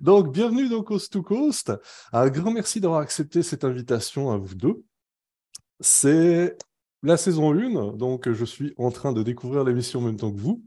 [0.00, 1.72] Donc, bienvenue dans Coast to Coast.
[2.12, 4.84] Un grand merci d'avoir accepté cette invitation à vous deux.
[5.80, 6.56] C'est
[7.02, 10.40] la saison 1, donc je suis en train de découvrir l'émission en même temps que
[10.40, 10.64] vous.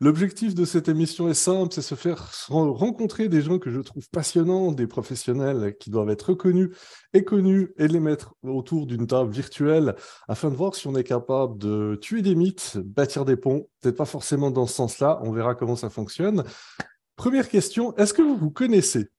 [0.00, 4.08] L'objectif de cette émission est simple, c'est se faire rencontrer des gens que je trouve
[4.10, 6.70] passionnants, des professionnels qui doivent être reconnus
[7.14, 9.96] et connus, et les mettre autour d'une table virtuelle
[10.28, 13.68] afin de voir si on est capable de tuer des mythes, bâtir des ponts.
[13.80, 16.44] Peut-être pas forcément dans ce sens-là, on verra comment ça fonctionne.
[17.18, 19.10] Première question, est-ce que vous vous connaissez?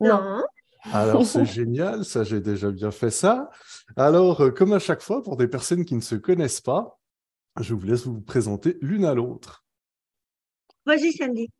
[0.00, 0.42] Non.
[0.90, 3.50] Alors c'est génial, ça j'ai déjà bien fait ça.
[3.96, 6.98] Alors, euh, comme à chaque fois, pour des personnes qui ne se connaissent pas,
[7.60, 9.66] je vous laisse vous présenter l'une à l'autre.
[10.86, 11.50] Vas-y, Sandy.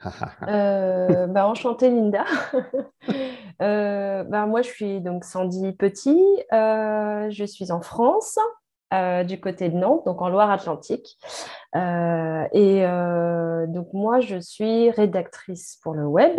[0.48, 2.24] euh, bah, enchantée, Linda.
[3.62, 6.20] euh, bah, moi, je suis donc Sandy Petit.
[6.52, 8.38] Euh, je suis en France,
[8.94, 11.18] euh, du côté de Nantes, donc en Loire-Atlantique.
[11.74, 12.82] Euh, et
[13.68, 16.38] donc, moi, je suis rédactrice pour le web.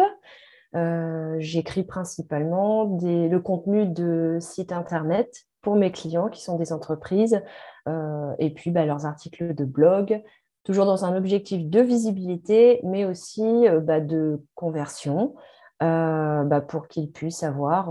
[1.39, 7.41] J'écris principalement le contenu de sites internet pour mes clients qui sont des entreprises
[7.87, 10.21] euh, et puis bah, leurs articles de blog,
[10.63, 15.35] toujours dans un objectif de visibilité, mais aussi euh, bah, de conversion
[15.83, 17.89] euh, bah, pour qu'ils puissent avoir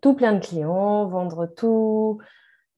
[0.00, 2.18] tout plein de clients, vendre tout,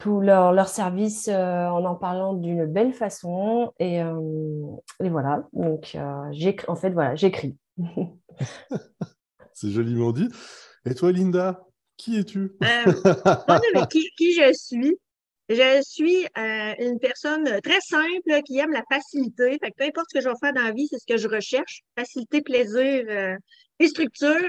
[0.03, 3.73] tout leur, leur service en en parlant d'une belle façon.
[3.79, 7.57] Et, et voilà, donc en fait, voilà, j'écris.
[9.53, 10.29] C'est joliment dit.
[10.85, 11.65] Et toi, Linda,
[11.97, 12.53] qui es-tu?
[13.91, 14.99] qui, qui, je suis?
[15.49, 19.59] Je suis euh, une personne très simple qui aime la facilité.
[19.63, 21.19] Fait que peu importe ce que je vais faire dans la vie, c'est ce que
[21.19, 21.83] je recherche.
[21.97, 23.37] Facilité, plaisir euh,
[23.79, 24.49] et structure.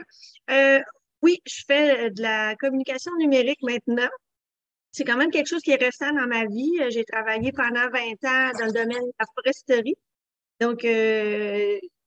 [0.50, 0.80] Euh,
[1.22, 4.10] oui, je fais de la communication numérique maintenant.
[4.94, 6.80] C'est quand même quelque chose qui est restant dans ma vie.
[6.90, 9.98] J'ai travaillé pendant 20 ans dans le domaine de la foresterie.
[10.62, 10.80] Donc,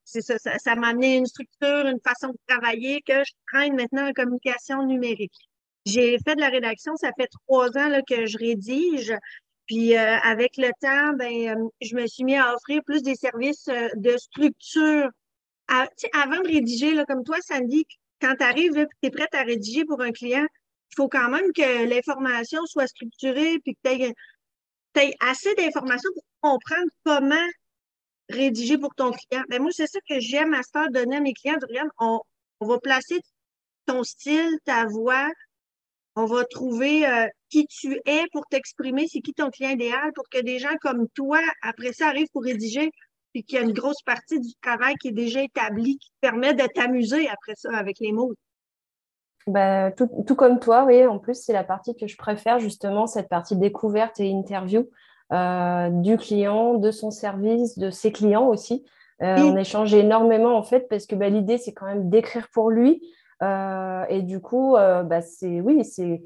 [0.07, 3.75] c'est ça, ça, ça m'a amené une structure, une façon de travailler que je traîne
[3.75, 5.35] maintenant en communication numérique.
[5.85, 9.13] J'ai fait de la rédaction, ça fait trois ans là, que je rédige.
[9.67, 13.15] Puis euh, avec le temps, ben, euh, je me suis mis à offrir plus des
[13.15, 15.09] services euh, de structure.
[15.67, 17.85] avant de rédiger, là, comme toi, Sandy,
[18.21, 20.45] quand tu arrives et tu es prête à rédiger pour un client,
[20.91, 24.05] il faut quand même que l'information soit structurée puis que tu
[24.99, 27.47] aies, assez d'informations pour comprendre comment
[28.29, 29.43] rédiger pour ton client.
[29.49, 31.57] Ben, moi, c'est ça que j'aime à temps donner à mes clients.
[31.61, 32.19] Regarde, on,
[32.61, 33.19] va placer
[33.85, 35.29] ton style, ta voix,
[36.15, 40.27] on va trouver euh, qui tu es pour t'exprimer, c'est qui ton client idéal pour
[40.29, 42.91] que des gens comme toi, après ça, arrivent pour rédiger,
[43.33, 46.19] puis qu'il y a une grosse partie du travail qui est déjà établi, qui te
[46.21, 48.33] permet de t'amuser après ça avec les mots.
[49.47, 51.05] Ben, tout, comme toi, oui.
[51.05, 54.89] En plus, c'est la partie que je préfère, justement, cette partie découverte et interview
[55.31, 58.85] euh, du client, de son service, de ses clients aussi.
[59.23, 62.69] Euh, on échange énormément, en fait, parce que ben, l'idée, c'est quand même d'écrire pour
[62.69, 63.01] lui,
[63.41, 66.21] euh, et du coup, bah, c'est oui, c'est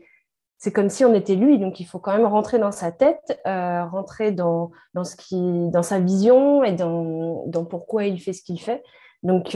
[0.57, 3.41] c'est comme si on était lui, donc il faut quand même rentrer dans sa tête,
[3.45, 8.43] rentrer dans, dans, ce qui, dans sa vision et dans, dans pourquoi il fait ce
[8.43, 8.83] qu'il fait.
[9.23, 9.55] Donc,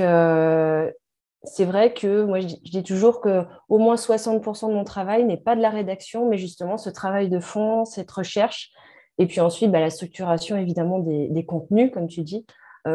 [1.46, 5.38] c'est vrai que moi, je, dis toujours que au moins 60% de mon travail n'est
[5.38, 8.72] pas de la rédaction, mais justement ce travail de fond, cette recherche,
[9.18, 12.46] et puis ensuite bah, la structuration évidemment des, des, contenus, comme tu dis,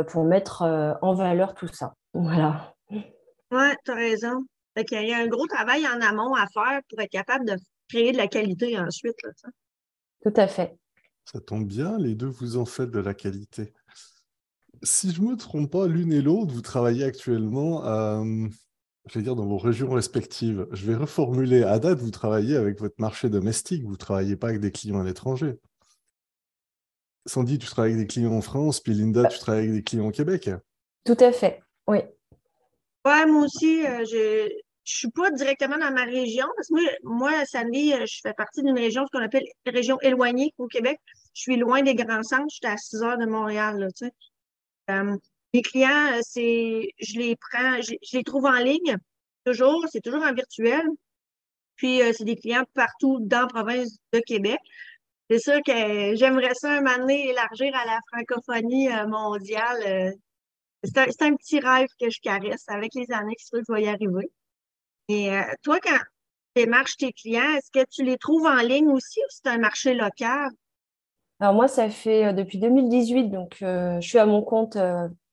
[0.09, 0.62] pour mettre
[1.03, 1.94] en valeur tout ça.
[2.15, 2.75] Voilà.
[2.91, 4.44] Oui, tu as raison.
[4.77, 7.56] Il y a un gros travail en amont à faire pour être capable de
[7.89, 9.16] créer de la qualité ensuite.
[10.22, 10.77] Tout à fait.
[11.25, 13.72] Ça tombe bien, les deux, vous en faites de la qualité.
[14.82, 17.82] Si je ne me trompe pas, l'une et l'autre, vous travaillez actuellement,
[19.06, 20.66] je vais dire, dans vos régions respectives.
[20.72, 21.62] Je vais reformuler.
[21.62, 25.00] À date, vous travaillez avec votre marché domestique, vous ne travaillez pas avec des clients
[25.00, 25.58] à l'étranger.
[27.26, 30.06] Sandy, tu travailles avec des clients en France, puis Linda, tu travailles avec des clients
[30.06, 30.50] au Québec.
[31.04, 31.98] Tout à fait, oui.
[33.04, 34.48] Ouais, moi aussi, euh, je ne
[34.84, 38.62] suis pas directement dans ma région, parce que moi, moi Sandy, euh, je fais partie
[38.62, 40.98] d'une région, ce qu'on appelle région éloignée au Québec.
[41.34, 44.06] Je suis loin des grands centres, je suis à 6 heures de Montréal, là, tu
[44.06, 44.12] sais.
[44.91, 45.17] Euh,
[45.53, 48.97] les clients, c'est, je les prends, je, les trouve en ligne,
[49.45, 50.87] toujours, c'est toujours en virtuel.
[51.77, 54.59] Puis, c'est des clients partout dans la province de Québec.
[55.31, 60.15] C'est sûr que j'aimerais ça un moment donné élargir à la francophonie mondiale.
[60.83, 62.65] C'est un, petit rêve que je caresse.
[62.69, 64.31] Avec les années, que je vais y arriver.
[65.10, 65.98] Et euh, toi, quand
[66.54, 69.59] tu démarches tes clients, est-ce que tu les trouves en ligne aussi ou c'est un
[69.59, 70.51] marché local?
[71.41, 74.77] Alors moi, ça fait euh, depuis 2018, donc euh, je suis à mon compte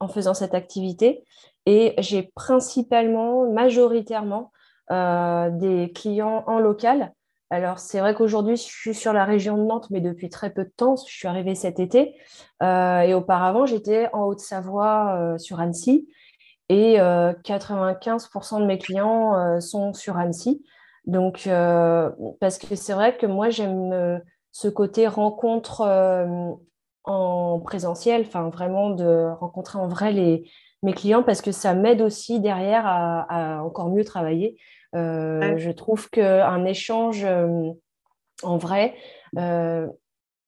[0.00, 1.24] en faisant cette activité
[1.66, 4.52] et j'ai principalement, majoritairement,
[4.90, 7.12] des clients en local
[7.50, 10.64] alors, c'est vrai qu'aujourd'hui, je suis sur la région de Nantes, mais depuis très peu
[10.64, 10.96] de temps.
[10.96, 12.14] Je suis arrivée cet été.
[12.62, 16.08] Euh, et auparavant, j'étais en Haute-Savoie, euh, sur Annecy.
[16.68, 20.62] et 95% de mes clients sont sur Annecy.
[21.06, 21.48] Donc,
[22.40, 24.20] parce que c'est vrai que moi, j'aime
[24.58, 25.82] ce côté rencontre
[27.04, 30.50] en présentiel, enfin vraiment de rencontrer en vrai les,
[30.82, 34.56] mes clients parce que ça m'aide aussi derrière à, encore mieux travailler.
[34.94, 37.24] Je trouve qu'un échange
[38.42, 38.94] en vrai,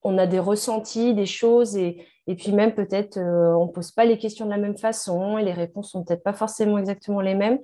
[0.03, 3.93] on a des ressentis, des choses, et, et puis même peut-être euh, on ne pose
[3.93, 7.21] pas les questions de la même façon, et les réponses sont peut-être pas forcément exactement
[7.21, 7.59] les mêmes.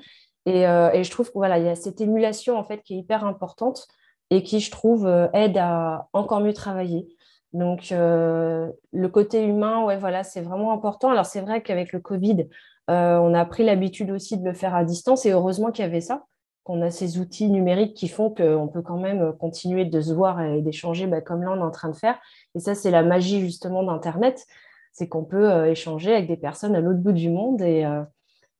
[0.44, 2.98] Et, euh, et je trouve qu'il voilà, y a cette émulation en fait qui est
[2.98, 3.86] hyper importante
[4.30, 7.08] et qui, je trouve, euh, aide à encore mieux travailler.
[7.52, 11.10] Donc, le côté humain, ouais, voilà, c'est vraiment important.
[11.10, 12.48] Alors, c'est vrai qu'avec le Covid,
[12.88, 16.02] on a pris l'habitude aussi de le faire à distance, et heureusement qu'il y avait
[16.02, 16.26] ça
[16.66, 20.42] qu'on a ces outils numériques qui font qu'on peut quand même continuer de se voir
[20.42, 22.18] et d'échanger bah, comme là on est en train de faire.
[22.56, 24.44] Et ça, c'est la magie justement d'Internet,
[24.90, 28.02] c'est qu'on peut euh, échanger avec des personnes à l'autre bout du monde et, euh,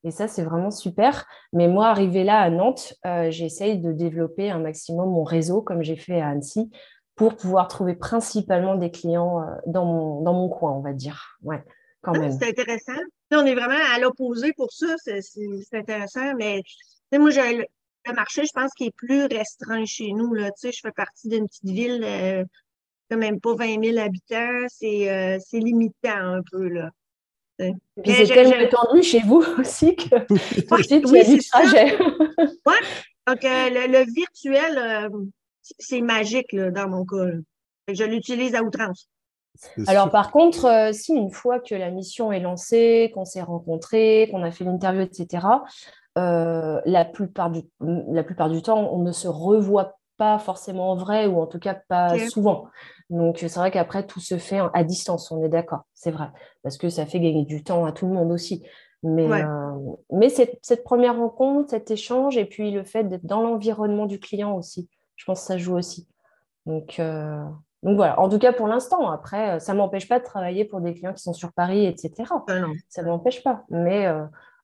[0.06, 1.26] et ça, c'est vraiment super.
[1.52, 5.82] Mais moi, arrivé là à Nantes, euh, j'essaye de développer un maximum mon réseau comme
[5.82, 6.70] j'ai fait à Annecy
[7.16, 11.38] pour pouvoir trouver principalement des clients dans, mon, dans mon coin, on va dire.
[11.42, 11.62] Ouais,
[12.02, 12.38] quand ah, même.
[12.38, 12.92] C'est intéressant.
[13.32, 14.94] on est vraiment à l'opposé pour ça.
[14.98, 15.20] C'est
[15.72, 16.34] intéressant.
[16.36, 16.62] Mais
[17.12, 17.66] moi, j'ai
[18.06, 20.32] le marché, je pense, qui est plus restreint chez nous.
[20.34, 20.50] Là.
[20.62, 22.44] Je fais partie d'une petite ville, euh,
[23.10, 24.66] quand même pas 20 000 habitants.
[24.68, 26.68] C'est euh, limitant un peu.
[26.68, 26.90] Là.
[27.58, 30.16] Puis c'est tellement étendu chez vous aussi que
[30.74, 31.98] ensuite, oui, il y a du trajet.
[32.38, 32.74] oui,
[33.26, 35.08] donc euh, le, virtuel, euh,
[35.62, 37.26] c'est magique là, dans mon cas.
[37.88, 39.08] Je l'utilise à outrance.
[39.86, 44.42] Alors par contre, si une fois que la mission est lancée, qu'on s'est rencontrés, qu'on
[44.42, 45.46] a fait l'interview, etc.,
[46.18, 50.96] euh, la, plupart du, la plupart du temps, on ne se revoit pas forcément en
[50.96, 52.66] vrai ou en tout cas pas souvent.
[53.10, 56.28] Donc c'est vrai qu'après, tout se fait à distance, on est d'accord, c'est vrai,
[56.62, 58.64] parce que ça fait gagner du temps à tout le monde aussi.
[59.02, 59.72] Mais, euh,
[60.10, 64.18] mais cette, cette, première rencontre, cet échange, et puis le fait d'être dans l'environnement du
[64.18, 66.08] client aussi, je pense que ça joue aussi.
[66.64, 67.44] Donc, euh,
[67.84, 70.80] donc voilà, en tout cas pour l'instant, après, ça ne m'empêche pas de travailler pour
[70.80, 72.12] des clients qui sont sur Paris, etc.
[72.48, 73.64] Ah ça ne m'empêche pas.
[73.70, 74.08] Mais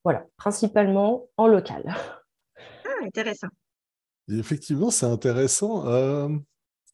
[0.02, 1.94] voilà, principalement en local.
[2.84, 3.48] Ah, intéressant.
[4.28, 5.86] Effectivement, c'est intéressant.
[5.88, 6.28] Euh,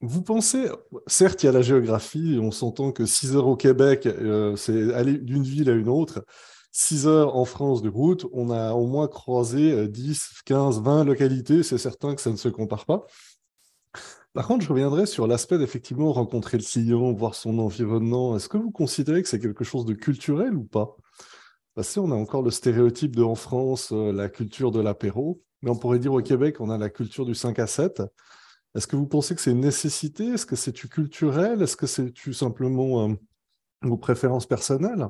[0.00, 0.68] vous pensez,
[1.06, 4.94] certes, il y a la géographie, on s'entend que 6 heures au Québec, euh, c'est
[4.94, 6.24] aller d'une ville à une autre.
[6.72, 11.62] 6 heures en France de route, on a au moins croisé 10, 15, 20 localités,
[11.62, 13.06] c'est certain que ça ne se compare pas.
[14.34, 18.36] Par contre, je reviendrai sur l'aspect d'effectivement rencontrer le client, voir son environnement.
[18.36, 20.96] Est-ce que vous considérez que c'est quelque chose de culturel ou pas?
[21.96, 25.76] On a encore le stéréotype de en France, euh, la culture de l'apéro, mais on
[25.76, 28.02] pourrait dire au Québec, on a la culture du 5 à 7.
[28.74, 30.26] Est-ce que vous pensez que c'est une nécessité?
[30.26, 31.62] Est-ce que c'est culturel?
[31.62, 33.14] Est-ce que c'est simplement euh,
[33.82, 35.08] vos préférences personnelles?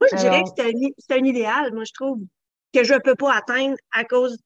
[0.00, 0.50] Moi, je dirais que
[0.98, 2.20] c'est un, idéal, moi, je trouve,
[2.72, 4.36] que je ne peux pas atteindre à cause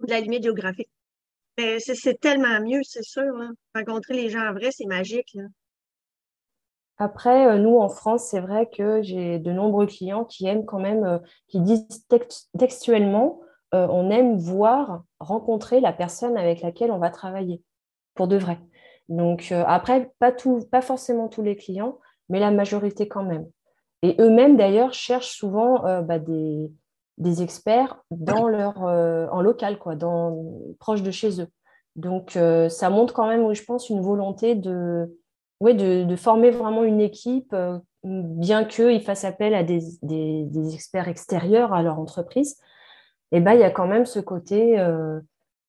[0.00, 0.90] de la limite géographique.
[1.56, 3.32] Mais c'est tellement mieux, c'est sûr.
[3.74, 5.30] Rencontrer les gens en vrai, c'est magique.
[5.34, 5.44] Là.
[6.98, 10.78] Après, euh, nous, en France, c'est vrai que j'ai de nombreux clients qui aiment quand
[10.78, 11.18] même, euh,
[11.48, 12.06] qui disent
[12.56, 13.40] textuellement,
[13.74, 17.62] euh, on aime voir, rencontrer la personne avec laquelle on va travailler,
[18.14, 18.60] pour de vrai.
[19.08, 21.98] Donc, après, pas, tout, pas forcément tous les clients,
[22.28, 23.46] mais la majorité quand même.
[24.02, 26.72] Et eux-mêmes, d'ailleurs, cherchent souvent bah, des,
[27.18, 30.42] des, experts dans leur, en local, quoi, dans,
[30.78, 31.48] proche de chez eux.
[31.96, 32.38] Donc,
[32.70, 35.14] ça montre quand même, je pense, une volonté de
[35.60, 41.72] ouais, de, former vraiment une équipe, euh, bien qu'ils fassent appel à des, experts extérieurs
[41.72, 42.58] à leur entreprise.
[43.32, 45.18] Et eh ben, il y a quand même ce côté, euh,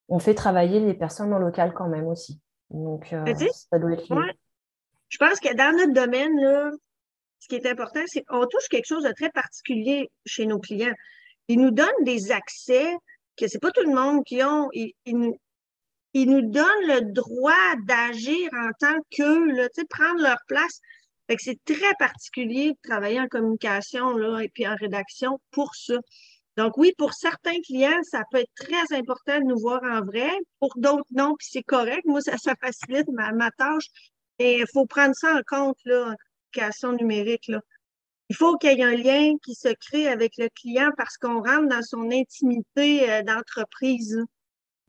[0.07, 2.39] on fait travailler les personnes en local quand même aussi.
[2.69, 4.05] Donc, euh, ça doit être
[5.09, 6.37] Je pense que dans notre domaine,
[7.39, 10.93] ce qui est important, c'est qu'on touche quelque chose de très particulier chez nos clients.
[11.47, 12.93] Ils nous donnent des accès
[13.37, 14.93] que c'est pas tout le monde qui ont ils
[16.23, 20.79] nous donnent le droit d'agir en tant qu'eux, de prendre leur place.
[21.27, 25.75] Fait que c'est très particulier de travailler en communication là, et puis en rédaction pour
[25.75, 25.95] ça.
[26.57, 30.31] Donc oui, pour certains clients, ça peut être très important de nous voir en vrai.
[30.59, 32.03] Pour d'autres, non, puis c'est correct.
[32.05, 33.87] Moi, ça, ça facilite ma, ma tâche.
[34.39, 36.15] Et il faut prendre ça en compte là, en
[36.53, 37.47] communication numérique.
[37.47, 37.59] Là.
[38.29, 41.41] Il faut qu'il y ait un lien qui se crée avec le client parce qu'on
[41.41, 44.23] rentre dans son intimité euh, d'entreprise.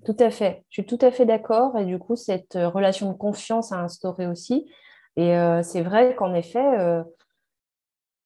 [0.06, 0.62] Tout à fait.
[0.70, 1.76] Je suis tout à fait d'accord.
[1.76, 4.70] Et du coup, cette euh, relation de confiance a instauré aussi.
[5.16, 7.02] Et euh, c'est vrai qu'en effet, euh,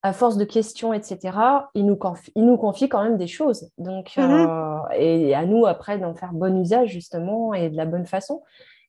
[0.02, 1.38] à force de questions, etc.,
[1.74, 3.70] il nous, confie, il nous confie quand même des choses.
[3.78, 4.92] Donc, mm-hmm.
[4.94, 8.42] et à nous après d'en faire bon usage justement et de la bonne façon.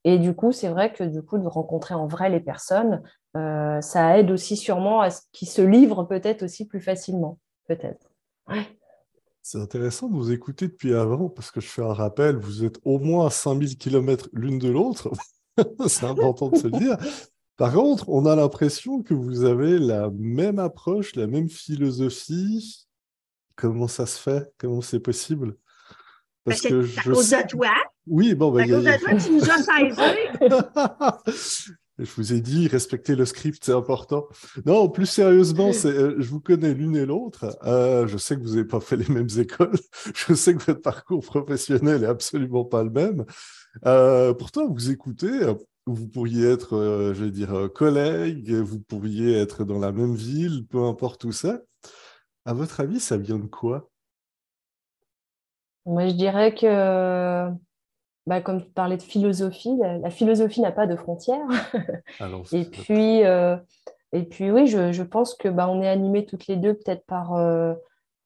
[0.04, 3.04] Et du coup, c'est vrai que du coup, de rencontrer en vrai les personnes,
[3.36, 8.10] ça aide aussi sûrement à ce qu'ils se livrent peut-être aussi plus facilement, peut-être.
[9.42, 12.80] C'est intéressant de vous écouter depuis avant, parce que je fais un rappel, vous êtes
[12.84, 15.12] au moins à 5000 km l'une de l'autre.
[15.88, 16.98] C'est important de se le dire.
[17.58, 22.88] Par contre, on a l'impression que vous avez la même approche, la même philosophie.
[23.56, 24.52] Comment ça se fait?
[24.58, 25.56] Comment c'est possible?
[26.44, 27.70] Parce, que, je à cause de toi.
[28.08, 29.62] Oui, bon, bah, à cause de toi, tu nous as
[32.02, 34.28] Je vous ai dit, respecter le script, c'est important.
[34.66, 37.58] Non, plus sérieusement, euh, je vous connais l'une et l'autre.
[37.64, 39.78] Euh, je sais que vous n'avez pas fait les mêmes écoles.
[40.16, 43.26] Je sais que votre parcours professionnel est absolument pas le même.
[43.86, 45.54] Euh, pourtant, vous écoutez,
[45.86, 50.66] vous pourriez être, euh, je vais dire, collègue, vous pourriez être dans la même ville,
[50.68, 51.62] peu importe où c'est.
[52.46, 53.90] À votre avis, ça vient de quoi?
[55.86, 57.50] Moi, je dirais que,
[58.28, 61.48] bah, comme tu parlais de philosophie, la, philosophie n'a pas de frontières.
[62.52, 63.58] et, puis, euh,
[64.14, 67.36] et puis, oui, je, pense que bah, on est animés toutes les deux peut-être par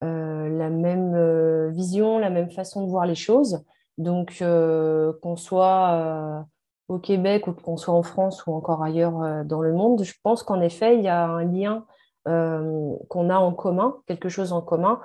[0.02, 3.64] la même vision, la même façon de voir les choses.
[3.98, 6.46] Donc, qu'on soit
[6.88, 10.14] au Québec ou qu'on soit en France ou encore ailleurs euh, dans le monde, je
[10.24, 11.86] pense qu'en effet, il y a un lien
[12.28, 15.02] euh, qu'on a en commun, quelque chose en commun,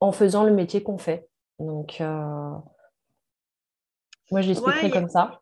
[0.00, 1.28] en faisant le métier qu'on fait.
[1.58, 2.50] Donc, euh,
[4.30, 5.40] moi, je l'expliquerai comme ça.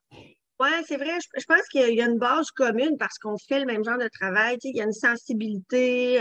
[0.60, 1.18] Oui, c'est vrai.
[1.36, 4.08] Je, pense qu'il y, a une base commune parce qu'on fait le même genre de
[4.08, 4.58] travail.
[4.62, 6.20] il y a une sensibilité,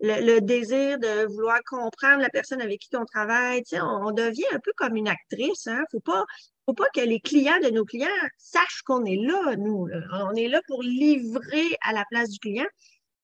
[0.00, 3.62] le, désir de vouloir comprendre la personne avec qui on travaille.
[3.72, 5.66] on, devient un peu comme une actrice.
[5.66, 5.80] Il hein.
[5.80, 6.24] ne faut pas,
[6.64, 9.88] faut pas que les clients de nos clients sachent qu'on est là, nous.
[10.12, 12.66] On est là pour livrer à la place du client.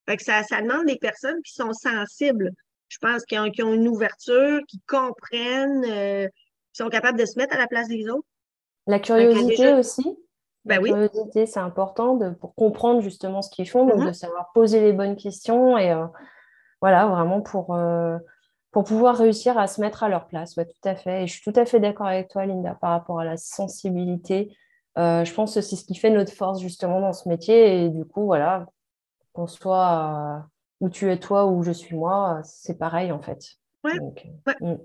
[0.07, 2.50] Fait que ça, ça demande des personnes qui sont sensibles.
[2.88, 7.55] Je pense qu'ils ont, une ouverture, qui comprennent, euh, qui sont capables de se mettre
[7.55, 8.26] à la place des autres.
[8.86, 10.18] La curiosité aussi.
[10.64, 14.08] Ben la curiosité, c'est important de, pour comprendre justement ce qu'ils font, donc mm-hmm.
[14.08, 16.06] de savoir poser les bonnes questions et euh,
[16.80, 18.16] voilà, vraiment pour, euh,
[18.70, 20.56] pour pouvoir réussir à se mettre à leur place.
[20.56, 21.24] Ouais, tout à fait.
[21.24, 24.56] Et je suis tout à fait d'accord avec toi, Linda, par rapport à la sensibilité.
[24.98, 27.84] Euh, je pense que c'est ce qui fait notre force justement dans ce métier.
[27.84, 28.66] Et du coup, voilà,
[29.32, 30.44] qu'on soit
[30.80, 33.56] où tu es toi ou je suis moi, c'est pareil en fait.
[33.84, 33.98] Ouais.
[34.60, 34.76] Mm.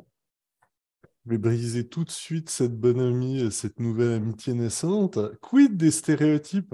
[1.27, 5.19] Je vais briser tout de suite cette bonhomie, cette nouvelle amitié naissante.
[5.41, 6.73] Quid des stéréotypes?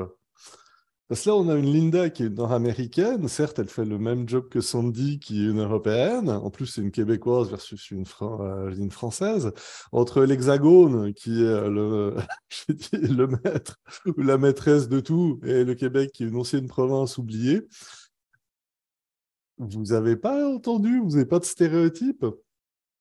[1.07, 3.27] Parce que là, on a une Linda qui est nord-américaine.
[3.27, 6.29] Certes, elle fait le même job que Sandy, qui est une européenne.
[6.29, 9.51] En plus, c'est une québécoise versus une, euh, française.
[9.91, 12.15] Entre l'hexagone, qui est le,
[12.93, 17.17] le maître ou la maîtresse de tout, et le Québec, qui est une ancienne province
[17.17, 17.63] oubliée.
[19.57, 22.27] Vous n'avez pas entendu, vous n'avez pas de stéréotypes?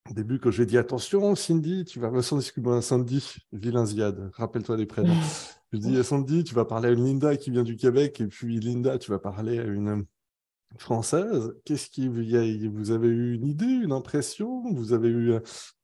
[0.09, 4.77] Au début, quand j'ai dit attention, Cindy, tu vas me excuse-moi, Sandy, vilain Ziad, rappelle-toi
[4.77, 5.13] des prénoms.
[5.71, 8.59] je dis Sandy, tu vas parler à une Linda qui vient du Québec, et puis
[8.59, 10.05] Linda, tu vas parler à une
[10.77, 11.53] française.
[11.65, 15.35] Qu'est-ce qui vous avez eu une idée, une impression, vous avez eu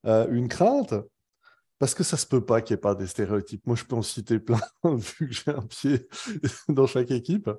[0.06, 0.94] euh, une crainte?
[1.78, 3.66] Parce que ça se peut pas qu'il n'y ait pas des stéréotypes.
[3.66, 6.10] Moi, je peux en citer plein, vu que j'ai un pied
[6.68, 7.50] dans chaque équipe.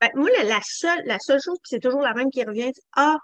[0.00, 3.16] Ben, moi, la seule, la seule chose, c'est toujours la même qui revient, ah,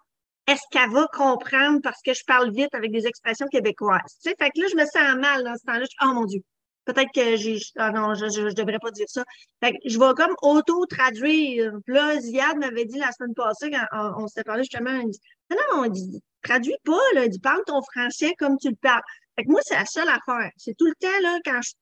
[0.50, 4.00] est-ce qu'elle va comprendre parce que je parle vite avec des expressions québécoises?
[4.22, 5.86] Tu sais, fait que là, je me sens mal dans ce temps-là.
[6.02, 6.40] Oh mon Dieu,
[6.84, 7.58] peut-être que j'ai.
[7.76, 9.24] Ah non, je, je, devrais pas dire ça.
[9.62, 11.72] Fait que je vais comme auto-traduire.
[11.86, 15.56] Là, Ziad m'avait dit la semaine passée, quand on, s'était parlé justement, il dit Non,
[15.72, 19.02] non, on dit traduis pas, là, dis parle ton français comme tu le parles.
[19.36, 20.50] Fait que moi, c'est la seule affaire.
[20.56, 21.72] C'est tout le temps, là, quand je,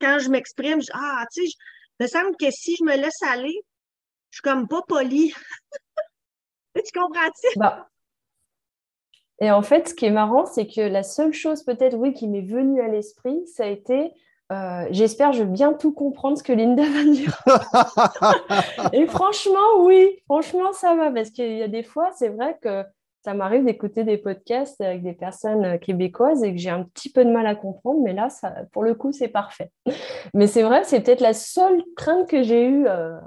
[0.00, 1.52] quand je m'exprime, je Ah, tu sais,
[2.00, 3.60] me semble que si je me laisse aller,
[4.30, 5.34] je suis comme pas polie.
[6.74, 7.58] tu comprends-tu?
[7.58, 7.88] Bah,
[9.44, 12.28] et en fait, ce qui est marrant, c'est que la seule chose peut-être, oui, qui
[12.28, 14.10] m'est venue à l'esprit, ça a été,
[14.50, 17.38] euh, j'espère, je vais bien tout comprendre ce que Linda va dire.
[18.94, 22.84] et franchement, oui, franchement, ça va, parce qu'il y a des fois, c'est vrai que
[23.22, 27.12] ça m'arrive d'écouter des podcasts avec des personnes euh, québécoises et que j'ai un petit
[27.12, 29.70] peu de mal à comprendre, mais là, ça, pour le coup, c'est parfait.
[30.32, 32.86] Mais c'est vrai, c'est peut-être la seule crainte que j'ai eue.
[32.88, 33.18] Euh,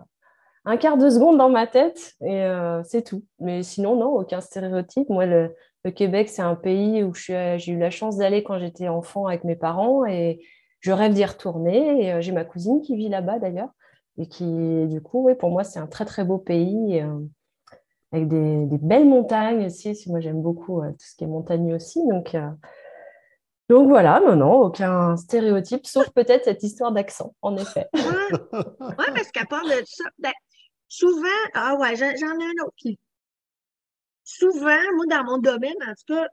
[0.66, 2.46] un quart de seconde dans ma tête et
[2.84, 3.24] c'est tout.
[3.40, 5.08] Mais sinon, non, aucun stéréotype.
[5.08, 8.88] Moi, le, le Québec, c'est un pays où j'ai eu la chance d'aller quand j'étais
[8.88, 10.42] enfant avec mes parents et
[10.82, 12.14] je rêve d'y retourner.
[12.14, 13.70] Euh, j'ai ma cousine qui vit là-bas d'ailleurs
[14.18, 17.20] et qui, du coup, oui, pour moi, c'est un très très beau pays euh,
[18.12, 19.98] avec des, belles montagnes aussi.
[20.08, 22.00] Moi, j'aime beaucoup euh, tout ce qui est montagne aussi.
[22.08, 22.36] Donc,
[23.70, 27.88] donc voilà, non, non, aucun stéréotype, sauf peut-être cette histoire d'accent, en effet.
[27.94, 30.32] Oui, parce qu'à part de ça, ben,
[30.88, 32.98] souvent, ah ouais, j'en ai un autre qui
[34.28, 36.28] souvent, moi, dans mon domaine, en tout cas,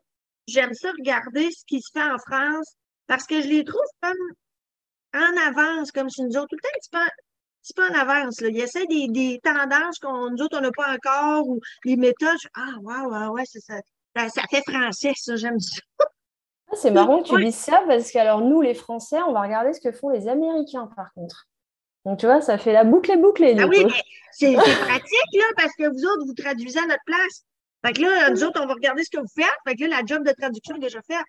[0.47, 2.75] j'aime ça regarder ce qui se fait en France
[3.07, 4.17] parce que je les trouve comme
[5.15, 7.09] en avance, comme si nous autres, tout le temps un
[7.63, 8.41] petit peu, en avance.
[8.41, 8.49] Là.
[8.49, 12.37] Il essaie des, des tendances qu'on nous autres, on n'a pas encore ou les méthodes.
[12.55, 13.79] Ah, waouh, ouais, c'est ça.
[14.17, 15.81] ça fait français, ça, j'aime ça.
[16.01, 19.43] Ah, c'est marrant que tu dises ça parce que alors nous, les Français, on va
[19.43, 21.47] regarder ce que font les Américains, par contre.
[22.05, 23.57] Donc, tu vois, ça fait la boucle et bouclée.
[23.59, 27.45] Ah oui, mais c'est pratique, là, parce que vous autres, vous traduisez à notre place.
[27.85, 29.47] Fait que là, nous autres, on va regarder ce que vous faites.
[29.67, 31.27] Fait que là, la job de traduction est déjà faite.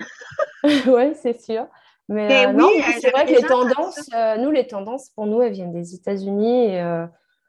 [0.86, 1.66] oui, c'est sûr.
[2.08, 5.52] Mais, euh, oui, c'est vrai que les tendances, euh, nous, les tendances, pour nous, elles
[5.52, 6.66] viennent des États-Unis.
[6.66, 7.06] Et euh,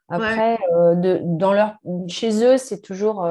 [0.09, 1.75] après, de, dans leur,
[2.07, 3.27] chez eux, c'est toujours.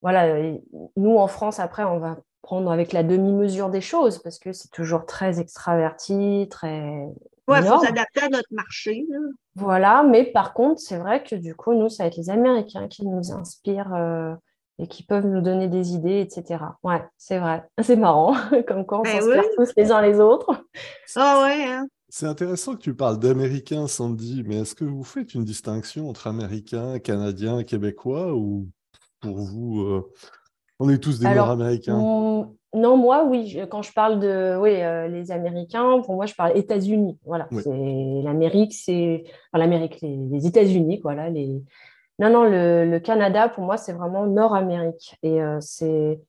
[0.00, 0.52] voilà,
[0.96, 4.70] nous, en France, après, on va prendre avec la demi-mesure des choses parce que c'est
[4.70, 7.08] toujours très extraverti, très.
[7.48, 9.06] Ouais, il faut s'adapter à notre marché.
[9.54, 12.88] Voilà, mais par contre, c'est vrai que du coup, nous, ça va être les Américains
[12.88, 14.38] qui nous inspirent
[14.78, 16.64] et qui peuvent nous donner des idées, etc.
[16.82, 17.68] Ouais, c'est vrai.
[17.82, 18.34] C'est marrant,
[18.68, 20.64] comme quoi on ben s'inspire tous les uns les autres.
[21.16, 21.64] Ah ouais.
[21.64, 21.86] Hein.
[22.10, 26.26] C'est intéressant que tu parles d'Américains, Sandy, mais est-ce que vous faites une distinction entre
[26.26, 28.68] Américains, Canadiens, Québécois ou
[29.20, 30.12] pour vous, euh,
[30.78, 31.96] on est tous des Nord-Américains
[32.74, 33.60] Non, moi, oui.
[33.70, 37.18] Quand je parle de oui, euh, les Américains, pour moi, je parle États-Unis.
[37.24, 37.48] Voilà.
[37.50, 41.62] C'est l'Amérique, c'est enfin, l'Amérique, les, les États-Unis, voilà, les,
[42.18, 45.16] non, non, le, Canada, pour moi, c'est vraiment Nord-Amérique.
[45.22, 46.20] Et euh, c'est.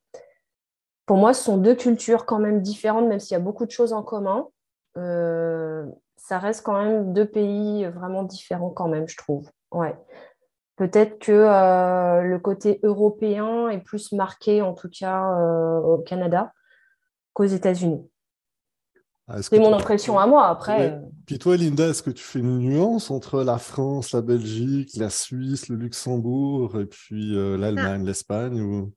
[1.06, 3.72] Pour moi, ce sont deux cultures quand même différentes, même s'il y a beaucoup de
[3.72, 4.48] choses en commun.
[4.98, 5.86] Euh,
[6.18, 9.50] ça reste quand même deux pays vraiment différents, quand même, je trouve.
[9.72, 9.96] Ouais.
[10.80, 15.22] Peut-être que euh, le côté européen est plus marqué, en tout cas
[15.84, 16.54] au Canada,
[17.34, 18.10] qu'aux États-Unis.
[19.30, 20.48] Ah, c'est mon impression à moi.
[20.48, 20.92] Après.
[20.92, 21.00] Euh.
[21.28, 25.12] Puis toi, Linda, est-ce que tu fais une nuance entre la France, la Belgique, la
[25.12, 28.92] Suisse, le Luxembourg et puis euh, l'Allemagne, l'Espagne ou...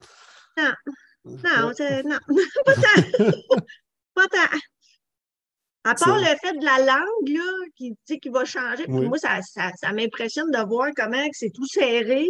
[0.57, 0.73] Non,
[1.25, 1.73] non,
[2.05, 2.19] non,
[2.65, 3.25] pas tant.
[4.15, 4.59] pas tant.
[5.85, 9.93] À part le fait de la langue, là, qui, qui va changer, moi, ça, ça,
[9.93, 12.29] m'impressionne de voir comment c'est tout serré.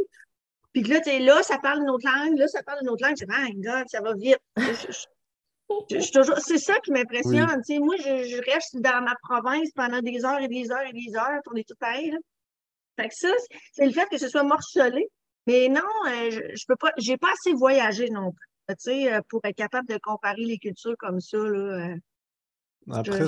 [0.72, 3.04] Puis que là, tu là, ça parle une autre langue, là, ça parle une autre
[3.04, 3.16] langue.
[3.16, 4.38] C'est, oh, God, ça va vite
[5.88, 7.62] c'est ça qui m'impressionne.
[7.80, 11.40] Moi, je, reste dans ma province pendant des heures et des heures et des heures.
[11.50, 12.14] On est tout pareil.
[13.00, 13.28] Fait que ça,
[13.72, 15.08] c'est le fait que ce soit morcelé.
[15.46, 18.52] Mais non, euh, je, je peux pas, j'ai pas assez voyagé non plus.
[18.88, 21.38] Euh, pour être capable de comparer les cultures comme ça.
[21.38, 21.94] Là,
[22.90, 23.26] Après,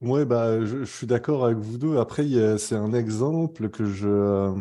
[0.00, 1.98] oui, bah, je, suis d'accord avec vous deux.
[1.98, 2.24] Après,
[2.58, 4.54] c'est un exemple que je,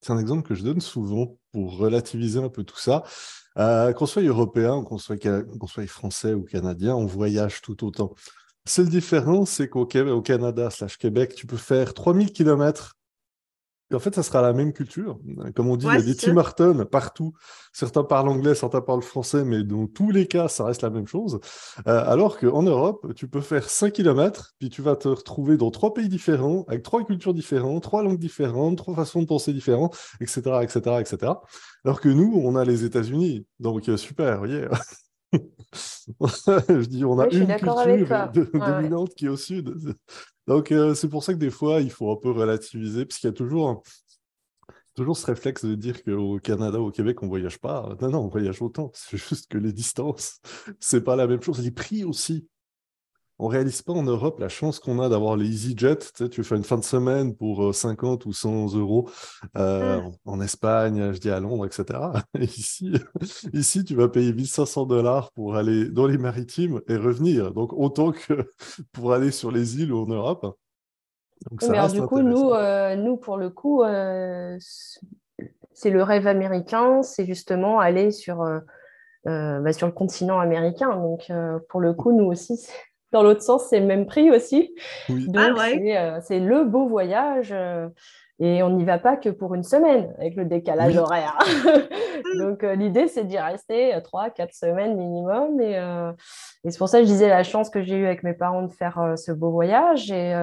[0.00, 3.04] c'est un exemple que je donne souvent pour relativiser un peu tout ça.
[3.58, 8.14] Euh, qu'on soit européen, qu'on soit, qu'on soit français ou canadien, on voyage tout autant.
[8.66, 12.94] Seule différence, c'est qu'au au Canada slash Québec, tu peux faire 3000 km
[13.94, 15.18] en fait, ça sera la même culture.
[15.54, 17.32] Comme on dit, il y a des Tim Hortons partout.
[17.72, 21.06] Certains parlent anglais, certains parlent français, mais dans tous les cas, ça reste la même
[21.06, 21.40] chose.
[21.86, 25.70] Euh, alors qu'en Europe, tu peux faire 5 km, puis tu vas te retrouver dans
[25.70, 29.96] trois pays différents, avec trois cultures différentes, trois langues différentes, trois façons de penser différentes,
[30.20, 31.32] etc., etc., etc.
[31.84, 33.46] Alors que nous, on a les États-Unis.
[33.60, 34.66] Donc, euh, super, voyez.
[36.20, 39.96] je dis, on a une culture dominante qui est au sud.
[40.46, 43.28] Donc, euh, c'est pour ça que des fois, il faut un peu relativiser, parce qu'il
[43.28, 43.82] y a toujours,
[44.94, 47.96] toujours ce réflexe de dire qu'au Canada, au Québec, on ne voyage pas.
[48.00, 48.90] Non, non, on voyage autant.
[48.94, 50.40] C'est juste que les distances,
[50.80, 51.62] c'est pas la même chose.
[51.62, 52.46] Les prix aussi
[53.42, 55.96] on réalise pas en Europe la chance qu'on a d'avoir les EasyJet.
[55.96, 59.10] Tu, sais, tu fais une fin de semaine pour 50 euh, ou 100 euros
[59.56, 60.12] euh, mmh.
[60.26, 61.98] en Espagne, je dis à Londres, etc.
[62.38, 62.92] ici,
[63.52, 67.52] ici, tu vas payer 1500 dollars pour aller dans les maritimes et revenir.
[67.52, 68.48] Donc, autant que
[68.92, 70.56] pour aller sur les îles ou en Europe.
[71.62, 73.82] mais alors, du coup, nous, euh, nous, pour le coup,
[75.72, 78.36] c'est le rêve américain, c'est justement aller sur,
[79.24, 80.94] bah, sur le continent américain.
[80.94, 81.32] Donc,
[81.68, 82.68] pour le coup, nous aussi,
[83.12, 84.74] dans l'autre sens, c'est le même prix aussi.
[85.08, 87.50] Donc, ah euh, c'est le beau voyage.
[87.52, 87.88] Euh,
[88.40, 91.38] et on n'y va pas que pour une semaine avec le décalage horaire.
[92.38, 95.60] Donc, euh, l'idée, c'est d'y rester trois, quatre semaines minimum.
[95.60, 95.74] Et,
[96.64, 98.62] et c'est pour ça que je disais la chance que j'ai eue avec mes parents
[98.62, 100.10] de faire ce beau voyage.
[100.10, 100.34] Et,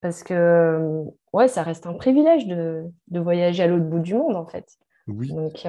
[0.00, 1.02] parce que,
[1.34, 4.66] ouais, ça reste un privilège de, de voyager à l'autre bout du monde, en fait.
[5.06, 5.28] Oui.
[5.28, 5.66] Donc,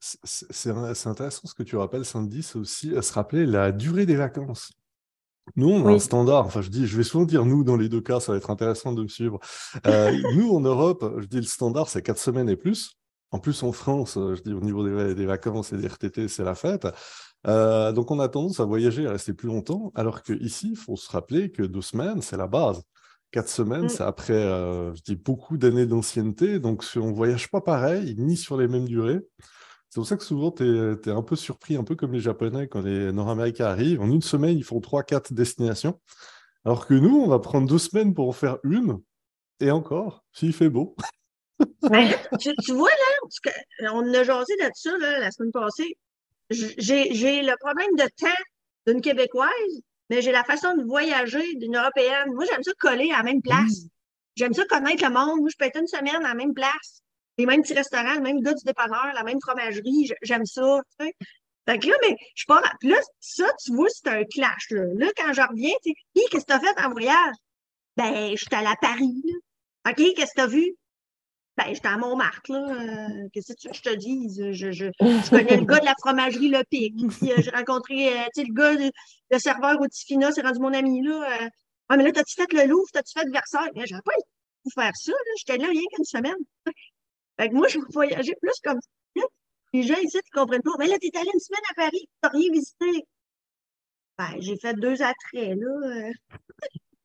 [0.00, 4.72] c'est intéressant ce que tu rappelles, Sandy, c'est aussi se rappeler la durée des vacances.
[5.56, 6.46] Nous, on a un standard.
[6.46, 8.50] Enfin, je dis, je vais souvent dire nous dans les deux cas, ça va être
[8.50, 9.38] intéressant de me suivre.
[9.86, 12.96] Euh, nous, en Europe, je dis le standard, c'est quatre semaines et plus.
[13.32, 16.44] En plus, en France, euh, je dis au niveau des, vacances et des RTT, c'est
[16.44, 16.86] la fête.
[17.46, 20.76] Euh, donc, on a tendance à voyager et à rester plus longtemps, alors qu'ici, il
[20.76, 22.82] faut se rappeler que deux semaines, c'est la base.
[23.30, 23.88] Quatre semaines, mm.
[23.88, 26.58] c'est après, je dis, beaucoup d'années d'ancienneté.
[26.58, 29.20] Donc, on ne voyage pas pareil, ni sur les mêmes durées.
[29.90, 32.68] C'est pour ça que souvent, tu es, un peu surpris, un peu comme les Japonais,
[32.68, 34.00] quand les Nord-Américains arrivent.
[34.00, 36.00] En une semaine, ils font 3-4 destinations.
[36.64, 39.00] Alors que nous, on va prendre deux semaines pour en faire une.
[39.58, 40.96] Et encore, s'il fait beau.
[42.40, 42.88] Tu, tu, vois,
[43.80, 45.98] là, on a jasé de ça là, la semaine passée.
[46.48, 48.42] J'ai le problème de temps
[48.86, 49.50] d'une Québécoise,
[50.08, 52.32] mais j'ai la façon de voyager d'une Européenne.
[52.32, 53.86] Moi, j'aime ça coller à la même place.
[54.36, 55.40] J'aime ça connaître le monde.
[55.40, 57.02] Moi, je peux être une semaine à la même place.
[57.38, 60.10] Les mêmes petits restaurants, le même gars du dépanneur, la même fromagerie.
[60.22, 60.80] J'aime ça.
[60.98, 61.14] Tu sais.
[61.68, 62.62] Fait que là, mais je pas.
[62.80, 64.70] Puis là, ça, tu vois, c'est un clash.
[64.70, 67.34] Là, là quand je reviens, tu sais, qu'est-ce que tu as fait en voyage?
[67.96, 69.22] Ben, j'étais allée à Paris.
[69.24, 69.90] Là.
[69.90, 70.76] OK, qu'est-ce que tu as vu?
[71.56, 72.58] Ben, j'étais à Montmartre, là.
[72.58, 74.34] Euh, qu'est-ce que je te dis?
[74.34, 76.94] Je, je, je, connais le gars de la fromagerie Le Pic.
[77.22, 78.72] Euh, j'ai rencontré, euh, tu sais, le gars,
[79.30, 81.48] le serveur au Tifina, c'est rendu mon ami, là.
[81.88, 82.88] ah, mais là, t'as-tu fait le Louvre?
[82.92, 83.70] T'as-tu fait Versailles?
[83.74, 84.12] Mais j'aurais pas
[84.64, 85.32] pu faire ça, là.
[85.38, 86.36] J'étais là rien qu'une semaine.
[87.40, 89.22] Fait que moi, je voyageais plus comme ça.
[89.72, 90.72] Les gens ici, ils comprennent pas.
[90.78, 93.06] Mais là, t'es allé une semaine à Paris, t'as rien visité.
[94.18, 96.10] Ben, j'ai fait deux attraits, là.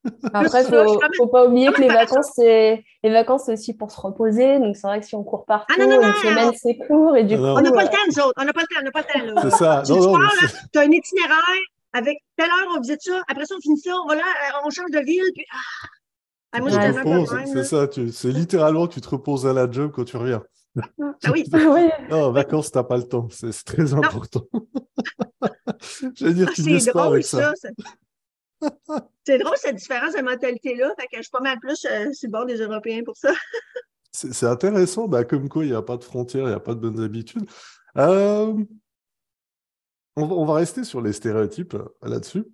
[0.34, 4.02] Après, il ne faut, pas oublier que les vacances, c'est les vacances, aussi pour se
[4.02, 4.60] reposer.
[4.60, 7.16] Donc, c'est vrai que si on court partout, ah, une semaine, c'est court.
[7.16, 8.34] Et du coup, on n'a pas le temps, nous autres.
[8.36, 8.82] On n'a pas le temps.
[8.82, 9.42] On n'a pas le temps.
[9.42, 9.86] C'est ça.
[9.86, 10.34] Si tu pars,
[10.74, 11.64] tu as un itinéraire.
[11.94, 13.22] Avec telle heure, on visite ça.
[13.30, 13.94] Après ça, on finit ça.
[14.04, 14.24] On va là,
[14.66, 15.32] on change de ville.
[15.34, 15.46] Puis...
[15.50, 15.88] Ah.
[16.56, 17.88] Ah, moi, ouais, C'est ça.
[18.12, 20.44] C'est littéralement, tu te reposes à la job quand tu reviens.
[20.78, 20.82] Ah
[21.34, 21.46] oui.
[21.54, 21.90] oui.
[22.10, 23.28] Non, en vacances, tu n'as pas le temps.
[23.32, 24.46] C'est très important.
[26.16, 27.54] Je veux dire, tu ne pas avec ça.
[27.56, 27.70] ça
[29.26, 30.94] c'est drôle cette différence de mentalité-là.
[31.00, 33.34] Fait que je suis pas mal plus euh, sur le bord des Européens pour ça.
[34.12, 35.08] c'est intéressant.
[35.08, 37.04] Ben, comme quoi, il n'y a pas de frontières, il n'y a pas de bonnes
[37.04, 37.48] habitudes.
[37.98, 38.54] Euh,
[40.16, 42.46] on, va, rester sur les stéréotypes euh, là-dessus.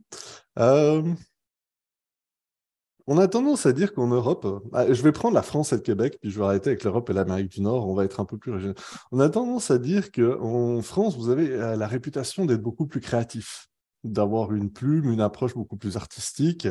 [3.11, 6.17] On a tendance à dire qu'en Europe, je vais prendre la France et le Québec,
[6.21, 8.37] puis je vais arrêter avec l'Europe et l'Amérique du Nord, on va être un peu
[8.37, 8.77] plus régional.
[9.11, 13.67] On a tendance à dire qu'en France, vous avez la réputation d'être beaucoup plus créatif
[14.05, 16.69] d'avoir une plume, une approche beaucoup plus artistique.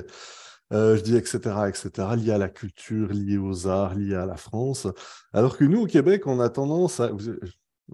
[0.72, 4.38] Euh, je dis etc., etc., lié à la culture, lié aux arts, lié à la
[4.38, 4.86] France.
[5.34, 7.10] Alors que nous, au Québec, on a tendance à...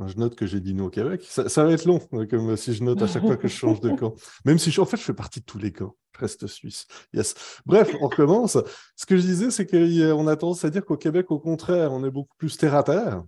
[0.05, 1.23] Je note que j'ai dit nous au Québec.
[1.29, 3.81] Ça, va être long, hein, comme si je note à chaque fois que je change
[3.81, 4.15] de camp.
[4.45, 5.97] Même si, je, en fait, je fais partie de tous les camps.
[6.15, 6.87] Je reste suisse.
[7.15, 7.35] Yes.
[7.65, 8.59] Bref, on recommence.
[8.95, 12.05] Ce que je disais, c'est qu'on a tendance à dire qu'au Québec, au contraire, on
[12.05, 13.23] est beaucoup plus terre à terre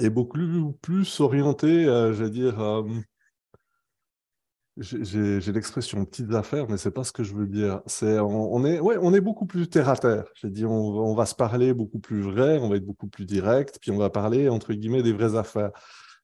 [0.00, 2.82] et beaucoup plus orienté, euh, je dire, euh,
[4.78, 7.82] j'ai l'expression petites affaires, mais c'est pas ce que je veux dire.
[7.86, 10.24] C'est on, est ouais, on est beaucoup plus terre à terre.
[10.34, 13.78] J'ai dit on, va se parler beaucoup plus vrai, on va être beaucoup plus direct,
[13.80, 15.72] puis on va parler entre guillemets des vraies affaires.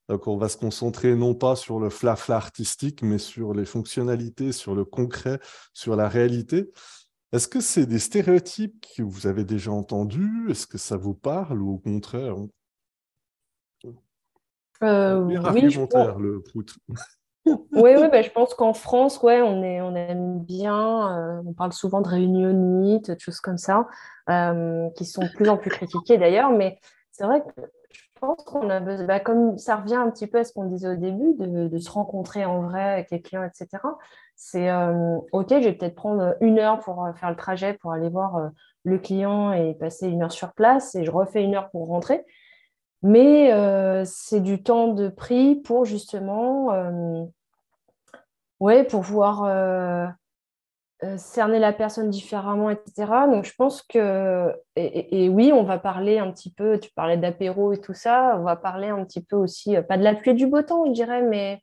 [0.08, 4.52] Donc on va se concentrer non pas sur le flafla artistique, mais sur les fonctionnalités,
[4.52, 5.40] sur le concret,
[5.74, 6.70] sur la réalité.
[7.32, 10.50] Est-ce que c'est des stéréotypes que vous avez déjà entendus?
[10.50, 12.34] Est-ce que ça vous parle ou au contraire
[14.82, 16.40] euh, oui, le
[17.72, 21.52] oui, oui bah, je pense qu'en France, ouais, on, est, on aime bien, euh, on
[21.52, 23.86] parle souvent de réunionites, de choses comme ça,
[24.30, 26.78] euh, qui sont de plus en plus critiquées d'ailleurs, mais
[27.10, 30.38] c'est vrai que je pense qu'on a besoin, bah, comme ça revient un petit peu
[30.38, 33.82] à ce qu'on disait au début, de, se rencontrer en vrai avec les clients, etc.
[34.34, 38.08] C'est euh, OK, je vais peut-être prendre une heure pour faire le trajet, pour aller
[38.08, 38.50] voir
[38.84, 42.24] le client et passer une heure sur place, et je refais une heure pour rentrer.
[43.02, 43.52] Mais
[44.04, 46.72] c'est du temps de prix pour justement
[48.60, 50.06] ouais, pour pouvoir euh,
[51.04, 53.26] euh, cerner la personne différemment, etc.
[53.30, 57.72] Donc, je pense que, et, oui, on va parler un petit peu, tu parlais d'apéro
[57.72, 60.32] et tout ça, on va parler un petit peu aussi, euh, pas de la pluie
[60.32, 61.62] et du beau temps, je dirais, mais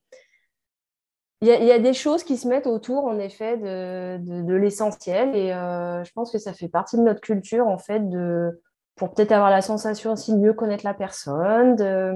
[1.41, 5.36] il y, a des choses qui se mettent autour, en effet, de, l'essentiel.
[5.36, 8.63] Et je pense que ça fait partie de notre culture, en fait, de,
[8.95, 12.13] pour peut-être avoir la sensation aussi de mieux connaître la personne, de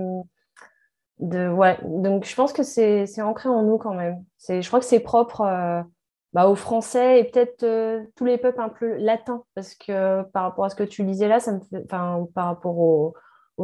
[1.19, 4.23] donc je pense que c'est ancré en nous quand même.
[4.47, 5.81] Je crois que c'est propre euh,
[6.33, 10.43] bah, aux Français et peut-être euh, tous les peuples un peu latins, parce que par
[10.43, 11.39] rapport à ce que tu disais là,
[11.89, 13.13] par rapport au,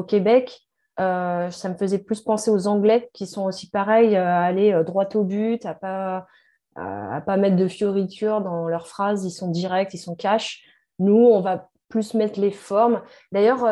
[0.04, 0.60] Québec,
[1.00, 5.08] euh, ça me faisait plus penser aux Anglais qui sont aussi pareils, à aller droit
[5.16, 6.28] au but, à pas,
[6.76, 10.62] pas mettre de fioritures dans leurs phrases, ils sont directs, ils sont cash.
[11.00, 13.02] Nous, on va plus mettre les formes.
[13.32, 13.66] D'ailleurs,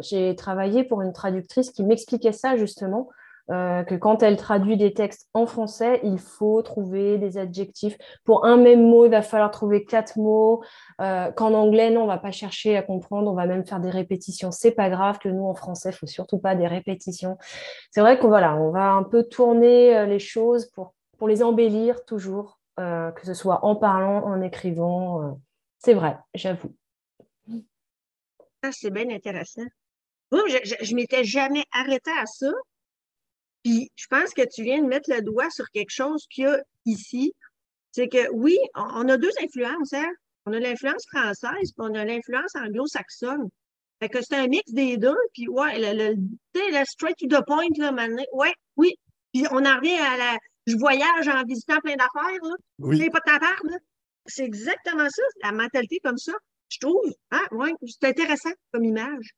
[0.00, 3.08] j'ai travaillé pour une traductrice qui m'expliquait ça justement.
[3.50, 7.96] Euh, que quand elle traduit des textes en français, il faut trouver des adjectifs.
[8.24, 10.62] Pour un même mot, il va falloir trouver quatre mots.
[11.00, 13.90] Euh, qu'en anglais, non, on va pas chercher à comprendre, on va même faire des
[13.90, 14.50] répétitions.
[14.50, 17.38] C'est pas grave que nous, en français, il faut surtout pas des répétitions.
[17.90, 21.42] C'est vrai qu'on voilà, on va un peu tourner euh, les choses pour, pour les
[21.42, 25.36] embellir toujours, que ce soit en parlant, en écrivant.
[25.78, 26.72] c'est vrai, j'avoue.
[28.62, 29.62] Ah, c'est bien intéressant.
[30.30, 32.46] je, je, je m'étais jamais arrêtée à ça.
[33.64, 36.46] Puis je pense que tu viens de mettre le doigt sur quelque chose qu'il y
[36.46, 37.32] a ici.
[37.92, 39.92] C'est que oui, on a deux influences.
[39.92, 40.10] Hein?
[40.46, 43.48] On a l'influence française, puis on a l'influence anglo-saxonne.
[44.00, 47.66] Fait que c'est un mix des deux, puis ouais, le, le, straight to the point,
[47.76, 48.94] là, maintenant, ouais, oui.
[49.32, 52.54] Puis on en revient à la, je voyage en visitant plein d'affaires, là.
[52.78, 52.98] Oui.
[52.98, 53.76] C'est pas ta part, là.
[54.26, 56.32] C'est exactement ça, la mentalité comme ça,
[56.68, 57.12] je trouve.
[57.30, 59.30] Ah, ouais, c'est intéressant comme image.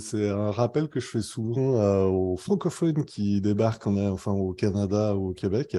[0.00, 4.52] C'est un rappel que je fais souvent euh, aux francophones qui débarquent en, enfin, au
[4.52, 5.76] Canada ou au Québec.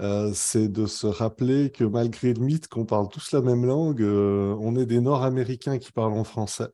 [0.00, 4.02] Euh, c'est de se rappeler que malgré le mythe qu'on parle tous la même langue,
[4.02, 6.68] euh, on est des Nord-Américains qui parlent en français.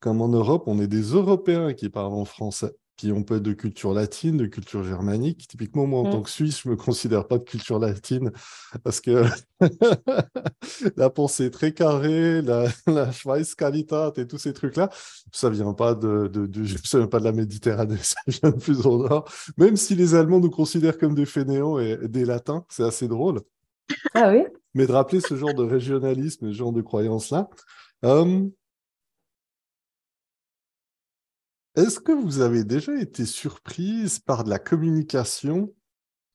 [0.00, 2.72] Comme en Europe, on est des Européens qui parlent en français.
[3.00, 5.48] Puis on peut être de culture latine, de culture germanique.
[5.48, 6.10] Typiquement, moi, en mm.
[6.10, 8.30] tant que Suisse, je ne me considère pas de culture latine
[8.84, 9.24] parce que
[10.96, 14.90] la pensée est très carrée, la, la Schweizqualität et tous ces trucs-là,
[15.32, 18.84] ça ne vient pas de, de, de, pas de la Méditerranée, ça vient de plus
[18.84, 19.26] au nord.
[19.56, 23.40] Même si les Allemands nous considèrent comme des fainéants et des Latins, c'est assez drôle.
[24.12, 24.44] Ah oui?
[24.74, 27.48] Mais de rappeler ce genre de régionalisme, ce genre de croyances-là.
[28.02, 28.50] Hum,
[31.76, 35.72] est-ce que vous avez déjà été surprise par de la communication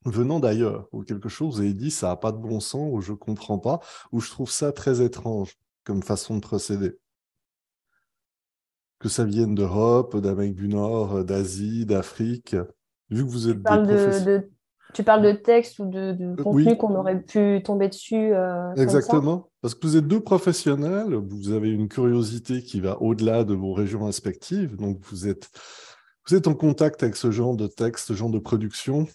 [0.06, 3.12] venant d'ailleurs, ou quelque chose, avez dit ça n'a pas de bon sens, ou je
[3.12, 3.80] ne comprends pas,
[4.12, 6.98] ou je trouve ça très étrange comme façon de procéder?
[9.00, 12.56] Que ça vienne d'Europe, d'Amérique du Nord, d'Asie, d'Afrique,
[13.10, 14.42] vu que vous êtes des
[14.96, 19.50] tu parles de texte ou de, contenu qu'on aurait pu tomber dessus euh, Exactement.
[19.66, 23.74] Parce que vous êtes deux professionnels, vous avez une curiosité qui va au-delà de vos
[23.74, 24.76] régions respectives.
[24.76, 25.50] Donc, vous êtes,
[26.28, 29.08] vous êtes en contact avec ce genre de texte, ce genre de production.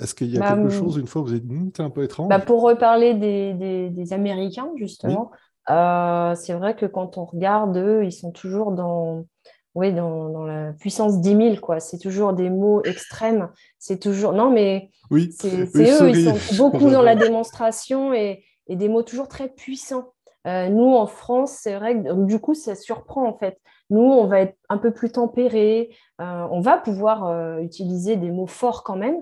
[0.00, 2.30] Est-ce qu'il y a bah, quelque chose, une fois, vous êtes dit, un peu étrange?
[2.30, 5.30] Bah, Pour reparler des, des, Américains, justement,
[5.68, 9.26] euh, c'est vrai que quand on regarde, eux, ils sont toujours dans
[9.74, 11.78] oui, dans, la puissance 10 000, quoi.
[11.78, 13.50] C'est toujours des mots extrêmes.
[13.78, 14.32] C'est toujours.
[14.32, 18.44] Non, mais oui, c'est eux, ils sont beaucoup dans la démonstration et,
[18.76, 20.12] des mots toujours très puissants.
[20.46, 23.58] Euh, nous, en France, c'est vrai que du coup, ça surprend en fait.
[23.90, 25.90] Nous, on va être un peu plus tempéré.
[26.20, 29.20] Euh, on va pouvoir euh, utiliser des mots forts quand même,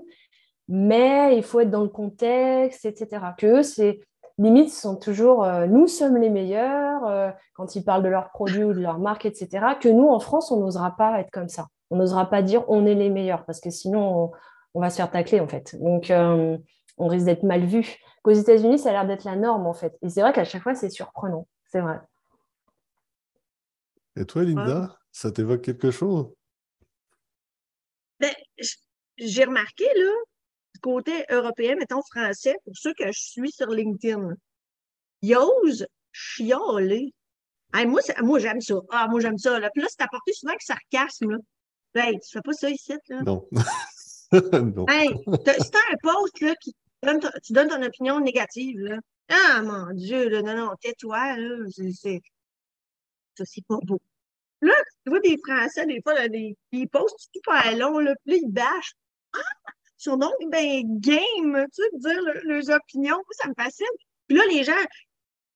[0.67, 3.23] mais il faut être dans le contexte, etc.
[3.37, 3.99] Que eux, c'est
[4.69, 8.97] sont toujours nous sommes les meilleurs quand ils parlent de leurs produits ou de leur
[8.97, 9.75] marque, etc.
[9.79, 11.67] Que nous, en France, on n'osera pas être comme ça.
[11.91, 14.31] On n'osera pas dire on est les meilleurs parce que sinon,
[14.73, 15.75] on, va se faire tacler en fait.
[15.79, 16.11] Donc,
[16.97, 17.99] on risque d'être mal vu.
[18.23, 19.97] Qu'aux États-Unis, ça a l'air d'être la norme en fait.
[20.01, 21.47] Et c'est vrai qu'à chaque fois, c'est surprenant.
[21.65, 21.99] C'est vrai.
[24.15, 26.33] Et toi, Linda, ça t'évoque quelque chose?
[28.19, 28.33] Ben,
[29.17, 30.11] J'ai remarqué, là,
[30.81, 34.35] côté européen, mettons français, pour ceux que je suis sur LinkedIn,
[35.21, 37.13] ils osent chialer.
[37.73, 38.75] moi, moi j'aime ça.
[38.89, 39.59] Ah, moi, j'aime ça.
[39.59, 39.69] Là.
[39.73, 41.31] Puis là, c'est apporté souvent avec sarcasme.
[41.31, 41.37] Là.
[41.95, 43.21] Hey, tu fais pas ça ici, là?
[43.23, 43.47] Non.
[44.31, 44.85] non.
[44.89, 45.09] Hey,
[45.45, 46.75] c'est un post, là, qui
[47.43, 48.97] tu donnes ton opinion négative, là.
[49.29, 51.65] Ah, mon Dieu, là, non, non, tais-toi, là.
[51.69, 52.21] C'est,
[53.37, 53.99] ça, c'est pas beau.
[54.61, 56.27] Là, tu vois des Français, des fois, là,
[56.71, 58.93] ils postent super long, là, puis ils bâchent.
[59.33, 63.85] Ah, sur donc, ben, game, tu sais, dire leurs opinions, ça me fascine.
[64.27, 64.73] Puis là, les gens,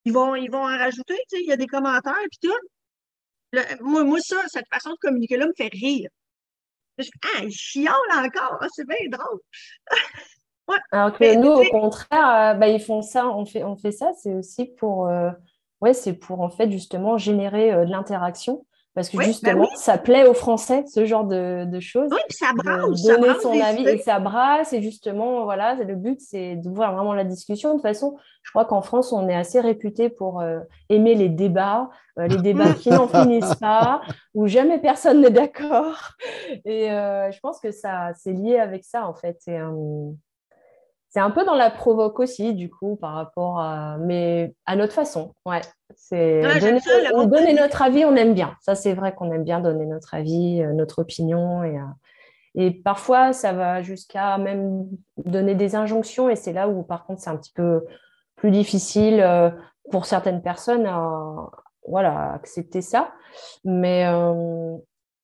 [0.04, 3.62] ils vont, ils vont en rajouter, tu sais, il y a des commentaires, puis tout.
[3.80, 6.08] moi, moi, ça, cette façon de communiquer-là me fait rire.
[6.98, 9.40] Je ah, ils chiolent encore, c'est bien drôle.
[10.90, 14.12] Alors que nous, au contraire, euh, ben, ils font ça, on fait, on fait ça,
[14.16, 15.30] c'est aussi pour, euh,
[15.80, 18.64] ouais, c'est pour en fait justement générer euh, de l'interaction.
[18.96, 22.08] Parce que bah justement, ça plaît aux Français, ce genre de, choses.
[22.10, 23.02] Oui, ça brasse.
[23.02, 24.72] donner son avis et ça brasse.
[24.72, 27.72] Et justement, voilà, le but, c'est d'ouvrir vraiment la discussion.
[27.72, 31.28] De toute façon, je crois qu'en France, on est assez réputé pour euh, aimer les
[31.28, 34.00] débats, euh, les débats qui n'en finissent pas,
[34.34, 36.12] où jamais personne n'est d'accord.
[36.64, 39.36] Et euh, je pense que ça, c'est lié avec ça, en fait.
[41.16, 44.92] C'est un peu dans la provoque aussi, du coup, par rapport à, mais à notre
[44.92, 45.32] façon.
[45.46, 45.62] Ouais,
[45.94, 48.54] c'est donner, notre avis, on aime bien.
[48.60, 51.84] Ça, c'est vrai qu'on aime bien donner notre avis, euh, notre opinion, et, euh,
[52.54, 57.22] et parfois, ça va jusqu'à même donner des injonctions, et c'est là où, par contre,
[57.22, 57.86] c'est un petit peu
[58.34, 59.48] plus difficile euh,
[59.90, 61.48] pour certaines personnes à,
[61.88, 63.14] voilà, accepter ça.
[63.64, 64.04] Mais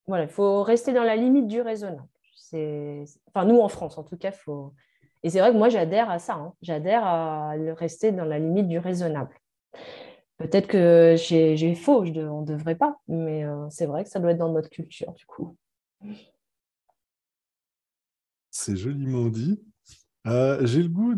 [0.06, 2.08] voilà, il faut rester dans la limite du raisonnable.
[2.54, 4.72] Enfin, nous, en France, en tout cas, il faut
[5.22, 6.34] et c'est vrai que moi, j'adhère à ça.
[6.34, 6.52] Hein.
[6.62, 9.34] J'adhère à le rester dans la limite du raisonnable.
[10.38, 14.32] Peut-être que j'ai faux, on ne devrait pas, mais euh, c'est vrai que ça doit
[14.32, 15.56] être dans notre culture, du coup.
[18.50, 19.62] C'est joliment dit.
[20.26, 21.14] Euh, j'ai le goût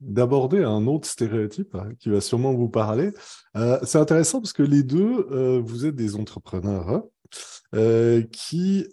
[0.00, 3.12] d'aborder un autre stéréotype hein, qui va sûrement vous parler.
[3.56, 8.88] Euh, c'est intéressant parce que les deux, vous êtes des entrepreneurs hein, qui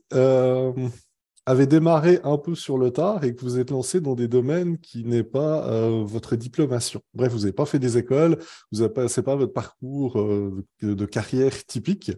[1.46, 4.78] avez démarré un peu sur le tard et que vous êtes lancé dans des domaines
[4.78, 7.02] qui n'est pas euh, votre diplomation.
[7.14, 8.38] Bref, vous n'avez pas fait des écoles,
[8.72, 12.12] vous n'avez pas, pas votre parcours euh, de carrière typique.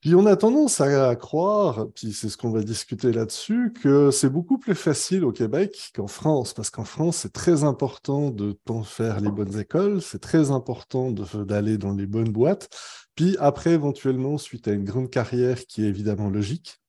[0.00, 4.28] Puis on a tendance à croire, puis c'est ce qu'on va discuter là-dessus, que c'est
[4.28, 9.20] beaucoup plus facile au Québec qu'en France, parce qu'en France, c'est très important de faire
[9.20, 12.68] les bonnes écoles, c'est très important d'aller dans les bonnes boîtes,
[13.14, 16.81] puis après, éventuellement, suite à une grande carrière qui est évidemment logique,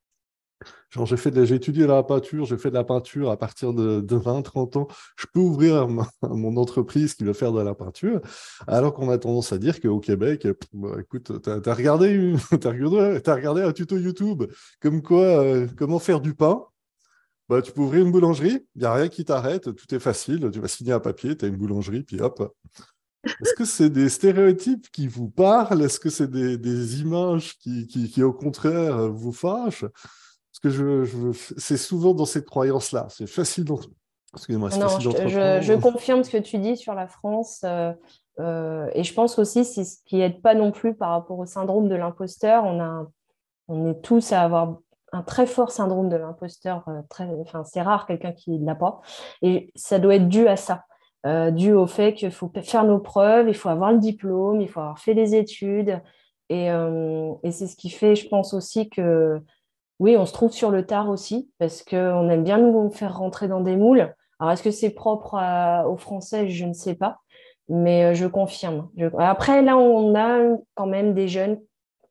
[0.90, 4.02] Genre, j'ai, fait j'ai étudié la peinture, j'ai fait de la peinture à partir de,
[4.02, 4.88] de 20, 30 ans.
[5.18, 5.88] Je peux ouvrir
[6.22, 8.22] mon entreprise qui veut faire de la peinture.
[8.68, 13.72] Alors qu'on a tendance à dire qu'au Québec, bah, écoute, tu as, regardé, regardé, un
[13.72, 14.44] tuto YouTube
[14.82, 16.64] comme quoi, euh, comment faire du pain.
[17.50, 20.50] Bah, tu peux ouvrir une boulangerie, il n'y a rien qui t'arrête, tout est facile.
[20.52, 22.54] Tu vas signer un papier, tu as une boulangerie, puis hop.
[23.26, 25.82] Est-ce que c'est des stéréotypes qui vous parlent?
[25.82, 29.86] Est-ce que c'est des, images qui, qui, au contraire, vous fâchent?
[30.64, 33.08] Que je, c'est souvent dans cette croyance-là.
[33.10, 33.94] C'est facile d'entendre.
[34.34, 37.62] Excusez-moi, c'est facile je, je, confirme ce que tu dis sur la France.
[37.66, 37.94] Euh,
[38.40, 41.46] euh, et je pense aussi, c'est ce qui n'aide pas non plus par rapport au
[41.46, 42.64] syndrome de l'imposteur.
[42.64, 43.06] On, a,
[43.68, 44.78] on est tous à avoir
[45.12, 46.84] un très fort syndrome de l'imposteur.
[46.88, 47.02] Euh,
[47.42, 49.02] enfin, c'est rare quelqu'un qui ne l'a pas.
[49.44, 50.86] Et ça doit être dû à ça.
[51.52, 54.80] dû au fait qu'il faut faire nos preuves, il faut avoir le diplôme, il faut
[54.80, 56.02] avoir fait des études.
[56.50, 59.40] Et, et c'est ce qui fait, je pense aussi que
[60.00, 63.48] oui, on se trouve sur le tard aussi, parce qu'on aime bien nous faire rentrer
[63.48, 64.14] dans des moules.
[64.40, 65.36] Alors, est-ce que c'est propre
[65.88, 66.50] aux Français?
[66.50, 67.20] Je ne sais pas,
[67.70, 68.90] mais euh, je confirme.
[69.18, 71.60] Après, là, on a quand même des jeunes.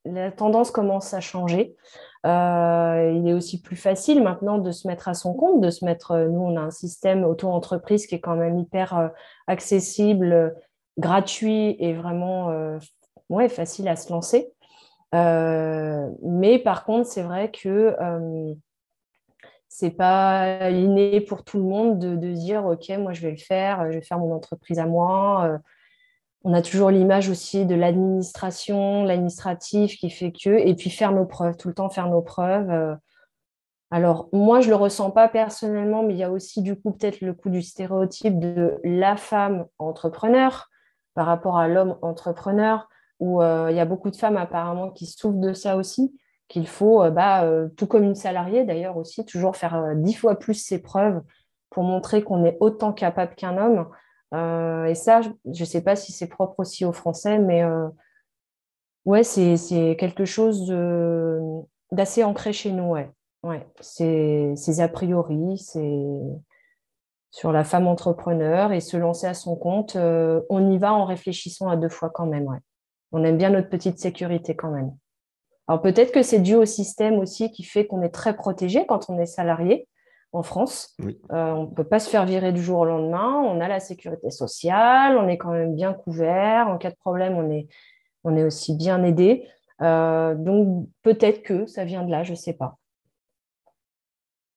[0.04, 1.76] La tendance commence à changer.
[2.24, 5.84] Euh, il est aussi plus facile maintenant de se mettre à son compte, de se
[5.84, 6.12] mettre.
[6.12, 9.10] Euh, nous, on a un système auto-entreprise qui est quand même hyper
[9.46, 10.54] accessible,
[10.98, 12.78] gratuit et vraiment
[13.48, 14.52] facile à se lancer.
[15.14, 18.54] Euh, mais par contre, c'est vrai que euh,
[19.68, 23.90] c'est pas inné pour tout le monde de, dire ok, moi je vais le faire,
[23.90, 25.46] je vais faire mon entreprise à moi.
[25.46, 25.58] Euh,
[26.44, 31.24] on a toujours l'image aussi de l'administration, l'administratif qui fait que, et puis faire nos
[31.24, 32.98] preuves, tout le temps faire nos preuves.
[33.92, 36.92] Alors, moi, je ne le ressens pas personnellement, mais il y a aussi du coup
[36.92, 40.68] peut-être le coup du stéréotype de la femme entrepreneur
[41.14, 42.88] par rapport à l'homme entrepreneur
[43.22, 46.12] où euh, il y a beaucoup de femmes apparemment qui souffrent de ça aussi,
[46.48, 50.36] qu'il faut, euh, bah, euh, tout comme une salariée d'ailleurs aussi, toujours faire dix fois
[50.40, 51.22] plus ses preuves
[51.70, 53.88] pour montrer qu'on est autant capable qu'un homme.
[54.88, 57.62] et ça, je ne sais pas si c'est propre aussi aux Français, mais
[59.04, 60.66] ouais, c'est quelque chose
[61.92, 62.90] d'assez ancré chez nous.
[62.90, 63.08] Ouais.
[63.44, 65.98] Ouais, c'est a priori, c'est
[67.30, 69.96] sur la femme entrepreneur et se lancer à son compte.
[69.96, 72.48] on y va en réfléchissant à deux fois quand même.
[72.48, 72.58] Ouais
[73.12, 74.96] on aime bien notre petite sécurité quand même.
[75.68, 79.08] Alors peut-être que c'est dû au système aussi qui fait qu'on est très protégé quand
[79.08, 79.86] on est salarié
[80.32, 80.96] en France.
[81.00, 83.40] Euh, on ne peut pas se faire virer du jour au lendemain.
[83.44, 86.68] On a la sécurité sociale, on est quand même bien couvert.
[86.68, 87.68] En cas de problème, on est,
[88.24, 89.46] on est aussi bien aidé.
[89.82, 92.78] Euh, donc peut-être que ça vient de là, je ne sais pas.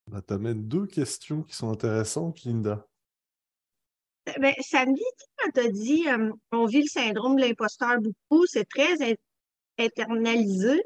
[0.07, 2.85] Bah, tu amènes deux questions qui sont intéressantes, Linda.
[4.39, 5.03] Ben, samedi,
[5.37, 9.17] quand tu as dit euh, on vit le syndrome de l'imposteur beaucoup, c'est très
[9.77, 10.81] internalisé.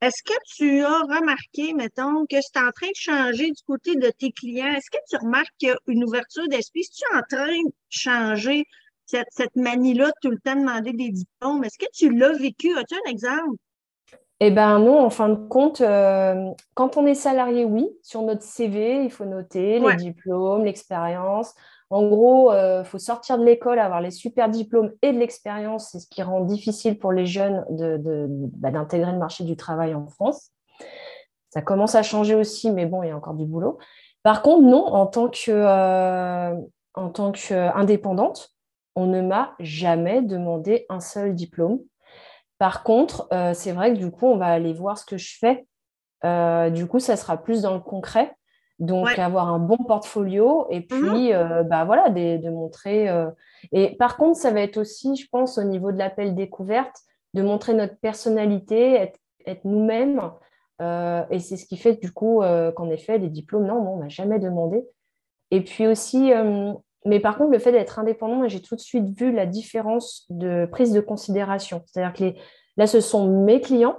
[0.00, 4.10] Est-ce que tu as remarqué, mettons, que c'est en train de changer du côté de
[4.18, 4.72] tes clients?
[4.72, 6.80] Est-ce que tu remarques qu'il y a une ouverture d'esprit?
[6.80, 8.64] Est-ce que tu es en train de changer
[9.04, 11.64] cette, cette manie-là tout le temps de demander des diplômes?
[11.64, 12.74] Est-ce que tu l'as vécu?
[12.78, 13.56] As-tu un exemple?
[14.42, 18.42] Eh bien non, en fin de compte, euh, quand on est salarié, oui, sur notre
[18.42, 21.54] CV, il faut noter les diplômes, l'expérience.
[21.90, 25.90] En gros, il euh, faut sortir de l'école, avoir les super diplômes et de l'expérience.
[25.90, 30.06] C'est ce qui rend difficile pour les jeunes bah, d'intégrer le marché du travail en
[30.06, 30.52] France.
[31.50, 33.78] Ça commence à changer aussi, mais bon, il y a encore du boulot.
[34.22, 36.54] Par contre, non, en tant que, euh,
[36.94, 38.50] qu'indépendante,
[38.94, 41.80] on ne m'a jamais demandé un seul diplôme.
[42.58, 45.36] Par contre, euh, c'est vrai que du coup, on va aller voir ce que je
[45.38, 45.66] fais.
[46.70, 48.32] du coup, ça sera plus dans le concret.
[48.80, 53.10] Donc, avoir un bon portfolio et mmh puis, euh, bah, voilà, de, montrer.
[53.10, 53.30] Euh,
[53.72, 56.96] et par contre, ça va être aussi, je pense, au niveau de l'appel découverte,
[57.34, 59.12] de montrer notre personnalité,
[59.46, 60.22] être, nous-mêmes.
[60.80, 62.42] Euh, et c'est ce qui fait, du coup,
[62.74, 64.82] qu'en effet, les diplômes, non, on ne m'a jamais demandé.
[65.50, 66.32] Et puis aussi,
[67.04, 70.66] mais par contre, le fait d'être indépendant, j'ai tout de suite vu la différence de
[70.70, 71.82] prise de considération.
[71.86, 72.40] C'est-à-dire que les,
[72.76, 73.98] là, ce sont mes clients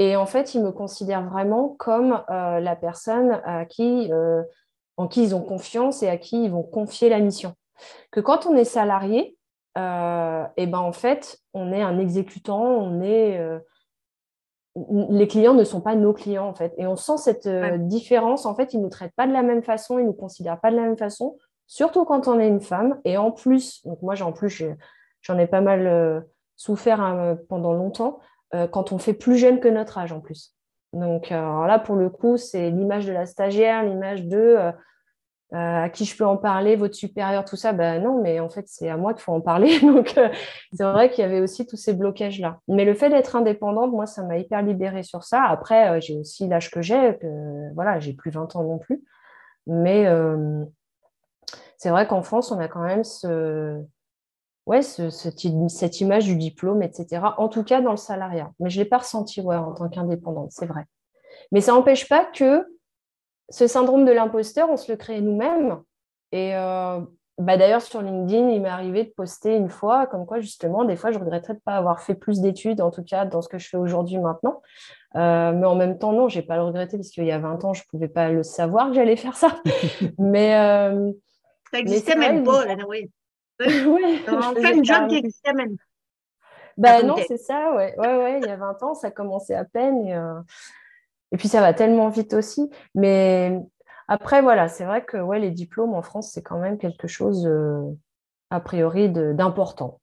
[0.00, 4.42] et en fait, ils me considèrent vraiment comme euh, la personne à qui, euh,
[4.96, 7.52] en qui ils ont confiance et à qui ils vont confier la mission.
[8.10, 9.36] Que quand on est salarié,
[9.76, 13.38] et euh, eh ben en fait, on est un exécutant, on est
[15.10, 16.72] les clients ne sont pas nos clients en fait.
[16.78, 17.48] Et on sent cette
[17.86, 18.46] différence.
[18.46, 20.60] En fait, ils ne nous traitent pas de la même façon, ils ne nous considèrent
[20.60, 21.36] pas de la même façon,
[21.66, 22.98] surtout quand on est une femme.
[23.04, 24.64] Et en plus, donc moi, en plus,
[25.20, 26.24] j'en ai pas mal
[26.56, 28.20] souffert hein, pendant longtemps,
[28.54, 30.54] euh, quand on fait plus jeune que notre âge en plus.
[30.92, 34.72] Donc là, pour le coup, c'est l'image de la stagiaire, l'image de
[35.52, 38.48] euh, à qui je peux en parler, votre supérieur, tout ça, ben non, mais en
[38.48, 39.80] fait, c'est à moi qu'il faut en parler.
[39.82, 40.28] Donc, euh,
[40.72, 42.60] c'est vrai qu'il y avait aussi tous ces blocages-là.
[42.68, 45.42] Mais le fait d'être indépendante, moi, ça m'a hyper libérée sur ça.
[45.42, 49.02] Après, euh, j'ai aussi l'âge que j'ai, que voilà, j'ai plus 20 ans non plus.
[49.66, 50.06] Mais
[51.76, 53.80] c'est vrai qu'en France, on a quand même ce,
[54.70, 57.22] ouais, ce, cette image du diplôme, etc.
[57.38, 58.52] En tout cas, dans le salariat.
[58.60, 60.84] Mais je ne l'ai pas ressenti ouais, en tant qu'indépendante, c'est vrai.
[61.50, 62.64] Mais ça n'empêche pas que
[63.48, 65.80] ce syndrome de l'imposteur, on se le crée nous-mêmes.
[66.30, 67.00] Et euh,
[67.38, 70.94] bah d'ailleurs, sur LinkedIn, il m'est arrivé de poster une fois, comme quoi justement, des
[70.94, 73.48] fois, je regretterais de ne pas avoir fait plus d'études, en tout cas dans ce
[73.48, 74.62] que je fais aujourd'hui maintenant.
[75.16, 77.40] Euh, mais en même temps, non, je n'ai pas le regretter, parce qu'il y a
[77.40, 79.48] 20 ans, je ne pouvais pas le savoir que j'allais faire ça.
[80.18, 81.10] mais, euh,
[81.72, 83.10] ça n'existait même pas, là, oui.
[84.28, 85.76] On fait une job qui n'existait même.
[86.76, 87.94] Ben non, c'est ça, ouais.
[87.98, 88.40] ouais, ouais.
[88.42, 90.06] Il y a 20 ans, ça commençait à peine.
[90.06, 90.16] Et,
[91.32, 92.70] et puis ça va tellement vite aussi.
[92.94, 93.60] Mais
[94.12, 97.46] après, voilà, c'est vrai que ouais, les diplômes en France, c'est quand même quelque chose,
[97.46, 97.80] euh,
[98.50, 100.00] a priori, d'important.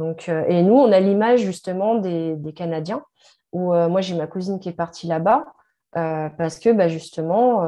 [0.00, 3.04] Donc, euh, et nous, on a l'image justement des, Canadiens,
[3.52, 5.44] où euh, moi, j'ai ma cousine qui est partie là-bas,
[5.92, 7.62] parce que bah, justement,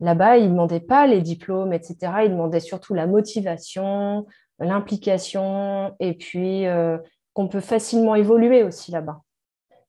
[0.00, 1.96] là-bas, ils ne demandaient pas les diplômes, etc.
[2.24, 4.26] Ils demandaient surtout la motivation,
[4.58, 6.64] l'implication, et puis
[7.32, 9.20] qu'on peut facilement évoluer aussi là-bas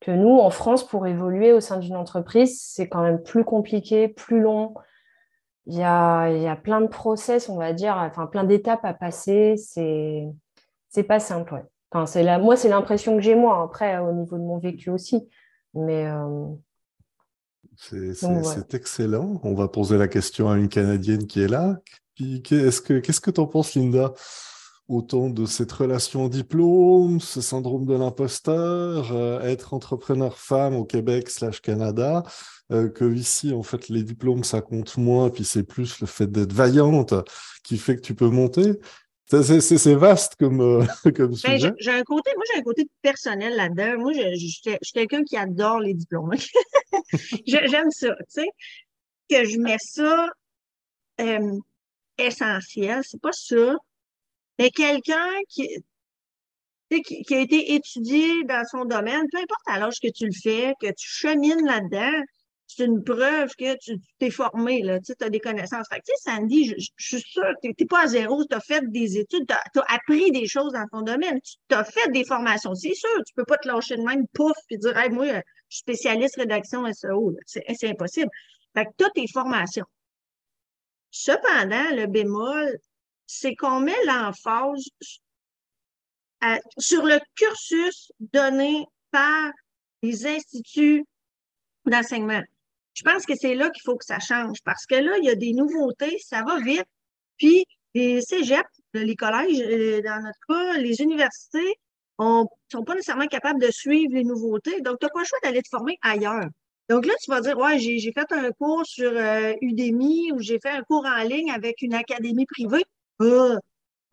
[0.06, 4.08] que nous, en France, pour évoluer au sein d'une entreprise, c'est quand même plus compliqué,
[4.08, 4.76] plus long.
[5.66, 8.86] Il y a, il y a plein de process, on va dire, enfin plein d'étapes
[8.86, 9.56] à passer.
[9.58, 10.28] C'est,
[10.89, 11.66] c'est pas simple.
[11.91, 13.64] Enfin, c'est la, moi, c'est l'impression que j'ai moi.
[13.64, 15.28] Après, au niveau de mon vécu aussi.
[15.74, 16.45] Mais euh,
[17.78, 19.39] c'est, excellent.
[19.43, 21.80] On va poser la question à une Canadienne qui est là.
[22.15, 24.13] Qu'est-ce que qu'est-ce que tu en penses, Linda
[24.88, 31.30] autant de cette relation diplôme, ce syndrome de l'imposteur, euh, être entrepreneur femme au Québec
[31.30, 32.23] slash Canada,
[32.71, 36.28] euh, que ici, en fait, les diplômes, ça compte moins, puis c'est plus le fait
[36.28, 37.13] d'être vaillante
[37.63, 38.80] qui fait que tu peux monter?
[39.28, 41.73] C'est vaste comme, euh, comme ben, sujet.
[41.80, 43.97] j'ai un côté, moi, j'ai un côté personnel là-dedans.
[43.97, 46.32] Moi, je, je, suis quelqu'un qui adore les diplômes.
[47.47, 48.47] J'aime ça, tu sais,
[49.30, 50.30] que je mets ça
[52.18, 53.01] essentiel.
[53.03, 53.76] C'est pas ça
[54.59, 55.68] mais quelqu'un qui,
[56.89, 60.74] qui, a été étudié dans son domaine, peu importe à l'âge que tu le fais,
[60.80, 62.24] que tu chemines là-dedans,
[62.68, 65.88] c'est une preuve que tu t'es formé, là, tu as des connaissances.
[65.89, 68.55] Fait que, tu sais, Sandy, je, suis sûre que tu n'es pas à zéro, tu
[68.55, 72.11] as fait des études, tu as, appris des choses dans ton domaine, tu as fait
[72.11, 72.74] des formations.
[72.74, 75.41] C'est sûr, tu peux pas te lâcher de même, pouf, puis dire, hey, moi, je
[75.78, 77.36] spécialiste rédaction SEO.
[77.45, 78.30] C'est impossible.
[78.76, 79.86] Fait que tu as tes formations.
[81.11, 82.78] Cependant, le bémol,
[83.26, 84.86] c'est qu'on met l'emphase
[86.78, 89.51] sur le cursus donné par
[90.01, 91.05] les instituts
[91.86, 92.41] d'enseignement.
[92.93, 95.30] Je pense que c'est là qu'il faut que ça change parce que là, il y
[95.30, 96.86] a des nouveautés, ça va vite.
[97.38, 101.76] Puis, les cégeps, les collèges, euh, dans notre cas, les universités
[102.20, 104.82] ne sont pas nécessairement capables de suivre les nouveautés.
[104.82, 106.47] Donc, tu n'as pas le choix d'aller te former ailleurs.
[106.89, 110.59] Donc là, tu vas dire, ouais, j'ai fait un cours sur euh, Udemy ou j'ai
[110.59, 112.84] fait un cours en ligne avec une académie privée.
[113.20, 113.57] Ah,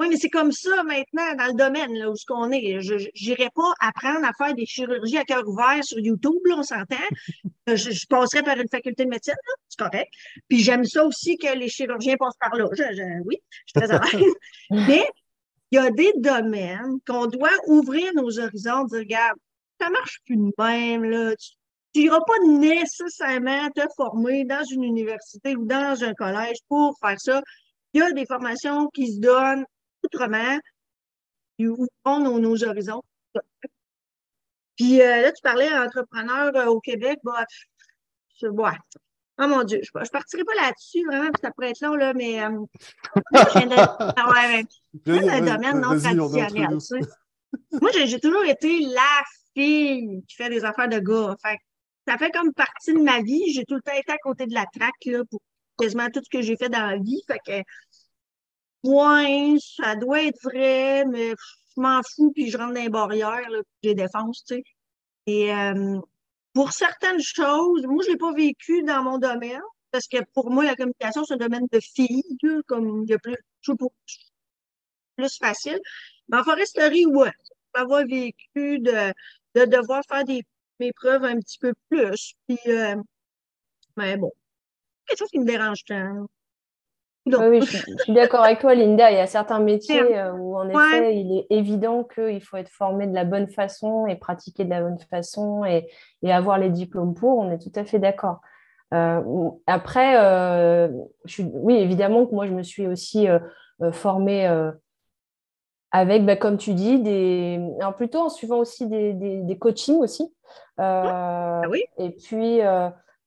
[0.00, 2.80] oui, mais c'est comme ça maintenant dans le domaine là, où ce qu'on est.
[2.80, 6.62] Je n'irai pas apprendre à faire des chirurgies à cœur ouvert sur YouTube, là, on
[6.62, 6.96] s'entend.
[7.68, 9.34] Euh, je, passerai par une faculté de médecine,
[9.68, 10.11] c'est correct.
[10.48, 12.64] Puis j'aime ça aussi que les chirurgiens passent par là.
[13.24, 14.32] oui, je suis très à l'aise.
[14.70, 15.07] mais
[15.72, 19.38] il y a des domaines qu'on doit ouvrir nos horizons, dire, regarde,
[19.80, 21.34] ça marche plus de même, là.
[21.94, 27.20] Tu n'iras pas nécessairement te former dans une université ou dans un collège pour faire
[27.20, 27.42] ça
[27.92, 29.64] il y a des formations qui se donnent
[30.04, 30.58] autrement,
[31.56, 33.02] qui ouvrent nos, horizons.
[34.76, 37.44] Puis euh, là, tu parlais d'entrepreneurs euh, au Québec, bah,
[38.40, 38.46] je,
[39.43, 42.43] oh mon Dieu, je ne partirai pas là-dessus, vraiment, ça pourrait être long, là, mais
[42.43, 42.66] euh, moi,
[43.32, 44.32] je viens de, ah
[45.07, 46.78] un domaine non traditionnel.
[47.80, 49.22] moi, j'ai toujours été la
[49.55, 51.36] fille qui fait des affaires de gars.
[51.43, 51.59] Fait,
[52.07, 53.53] ça fait comme partie de ma vie.
[53.53, 55.40] J'ai tout le temps été à côté de la traque là, pour
[55.78, 57.22] quasiment tout ce que j'ai fait dans la vie.
[57.26, 57.62] Fait que,
[58.88, 63.49] ouais, ça doit être vrai, mais je m'en fous, puis je rentre dans les barrières,
[63.51, 64.64] là, puis je les défonce, tu sais.
[65.26, 66.01] Et euh,
[66.55, 70.64] pour certaines choses, moi, je l'ai pas vécu dans mon domaine, parce que pour moi,
[70.64, 72.22] la communication, c'est un domaine de filles,
[72.66, 73.36] comme il y a plus,
[75.16, 75.80] plus facile.
[76.28, 77.32] Mais en foresterie, ouais,
[77.74, 79.12] avoir vécu de,
[79.55, 80.44] de devoir faire des
[80.80, 82.34] mes preuves un petit peu plus.
[82.46, 82.96] Puis, euh,
[83.96, 84.30] mais bon,
[85.07, 86.26] quelque chose qui me dérange tant.
[87.26, 89.10] Oui, je, suis d'accord avec toi, Linda.
[89.10, 92.68] Il y a certains métiers euh, où, en effet, il est évident qu'il faut être
[92.68, 95.88] formé de la bonne façon et pratiquer de la bonne façon et,
[96.24, 97.38] avoir les diplômes pour.
[97.38, 98.40] On est tout à fait d'accord.
[98.92, 99.22] Euh,
[99.66, 100.88] après, euh,
[101.38, 103.28] oui, évidemment que moi, je me suis aussi
[103.92, 104.46] formée
[105.92, 107.60] avec, bah, comme tu dis, des...
[107.80, 110.34] Alors plutôt en suivant aussi des, des coachings aussi.
[110.78, 111.84] Ah oui.
[111.98, 112.60] Et puis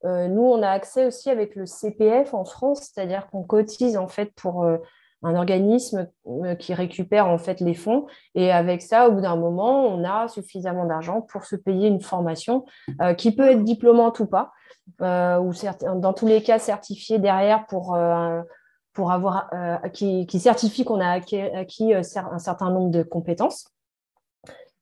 [0.03, 4.07] euh, nous, on a accès aussi avec le CPF en France, c'est-à-dire qu'on cotise en
[4.07, 4.77] fait pour euh,
[5.23, 8.05] un organisme euh, qui récupère en fait les fonds.
[8.35, 12.01] Et avec ça, au bout d'un moment, on a suffisamment d'argent pour se payer une
[12.01, 12.65] formation
[13.17, 14.51] qui peut être diplômante ou pas,
[14.99, 15.51] ou
[15.95, 17.97] dans tous les cas certifiée derrière pour,
[18.93, 19.49] pour avoir,
[19.93, 23.71] qui, certifie qu'on a acquis, un certain nombre de compétences.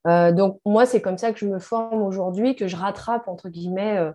[0.05, 4.11] donc moi, c'est comme ça que je me forme aujourd'hui, que je rattrape entre guillemets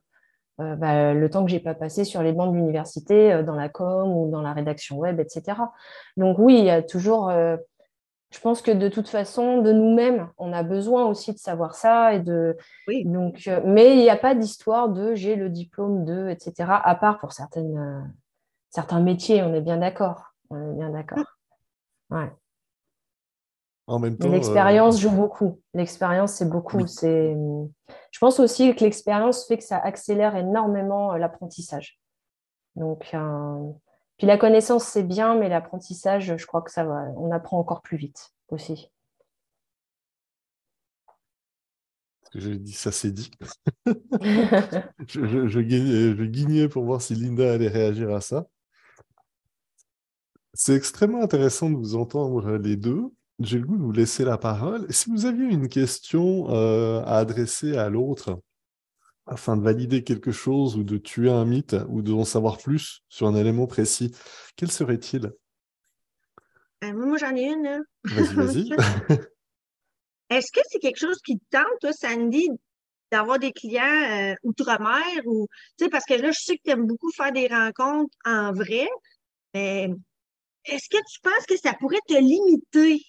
[0.61, 3.55] euh, bah, le temps que j'ai pas passé sur les bancs de l'université, euh, dans
[3.55, 5.57] la com ou dans la rédaction web, etc.
[6.17, 7.31] Donc oui, il y a toujours.
[7.31, 7.57] Euh,
[8.31, 12.13] je pense que de toute façon, de nous-mêmes, on a besoin aussi de savoir ça
[12.13, 12.57] et de.
[13.05, 16.71] Donc, mais il n'y a pas d'histoire de j'ai le diplôme de, etc.
[16.85, 18.13] À part pour certaines,
[18.69, 20.35] certains métiers, on est bien d'accord.
[20.51, 21.25] On est bien d'accord.
[22.11, 22.31] Ouais.
[23.89, 24.29] En même temps.
[24.29, 25.61] L'expérience joue beaucoup.
[25.73, 26.87] L'expérience, c'est beaucoup.
[26.87, 27.35] C'est
[28.11, 31.99] je pense aussi que l'expérience fait que ça accélère énormément euh, l'apprentissage.
[32.77, 33.73] Donc, euh,
[34.19, 37.81] puis la connaissance, c'est bien, mais l'apprentissage, je crois que ça va, on apprend encore
[37.81, 38.91] plus vite aussi.
[42.35, 43.31] J'ai dit ça, c'est dit.
[43.87, 48.47] je, je, guignais pour voir si Linda allait réagir à ça.
[50.53, 53.11] C'est extrêmement intéressant de vous entendre les deux.
[53.41, 54.93] J'ai le goût de vous laisser la parole.
[54.93, 58.41] Si vous aviez une question euh, à adresser à l'autre
[59.27, 63.29] afin de valider quelque chose ou de tuer un mythe ou d'en savoir plus sur
[63.29, 64.13] un élément précis,
[64.57, 65.33] quel serait-il?
[66.83, 67.67] Euh, Moi, j'en ai une.
[67.67, 67.85] Hein.
[68.05, 68.71] Vas-y, vas-y.
[70.31, 72.49] Est-ce que c'est quelque chose qui te tente, toi, Sandy,
[73.13, 75.47] d'avoir des clients euh, outre-mer ou,
[75.79, 78.53] tu sais, parce que là, je sais que tu aimes beaucoup faire des rencontres en
[78.53, 78.89] vrai,
[79.55, 79.91] mais
[80.65, 83.03] est-ce que tu penses que ça pourrait te limiter?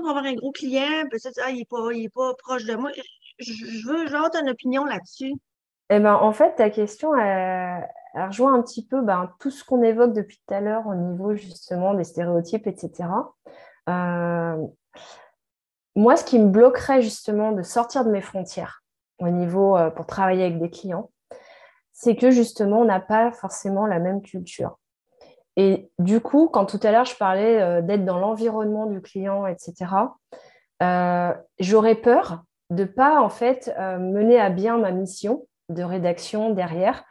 [0.00, 1.78] Pour avoir un gros client, peut-être, ah, il n'est pas,
[2.14, 2.90] pas, proche de moi.
[3.38, 5.32] Je, veux genre ton opinion là-dessus.
[5.90, 9.82] Eh ben, en fait, ta question, elle, rejoint un petit peu ben, tout ce qu'on
[9.82, 13.08] évoque depuis tout à l'heure au niveau justement des stéréotypes, etc.
[13.88, 14.56] Euh,
[15.96, 18.82] moi, ce qui me bloquerait justement de sortir de mes frontières
[19.18, 21.10] au niveau euh, pour travailler avec des clients,
[21.92, 24.78] c'est que justement, on n'a pas forcément la même culture.
[25.62, 29.44] Et du coup, quand tout à l'heure je parlais euh, d'être dans l'environnement du client,
[29.44, 29.74] etc.,
[30.82, 35.82] euh, j'aurais peur de ne pas en fait euh, mener à bien ma mission de
[35.82, 37.04] rédaction derrière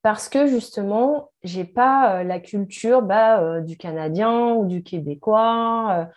[0.00, 6.08] parce que justement, je n'ai pas la culture bah, du Canadien ou du Québécois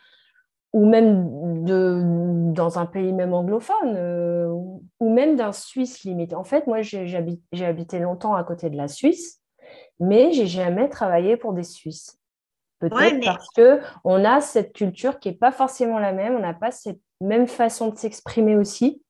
[0.72, 2.00] ou même de,
[2.54, 3.98] dans un pays même anglophone
[5.02, 6.34] ou même d'un Suisse limite.
[6.34, 9.43] En fait, moi, j'ai habité longtemps à côté de la Suisse
[10.00, 12.20] mais j'ai jamais travaillé pour des Suisses.
[12.80, 16.54] Peut-être parce que on a cette culture qui n'est pas forcément la même, on n'a
[16.54, 19.02] pas cette même façon de s'exprimer aussi.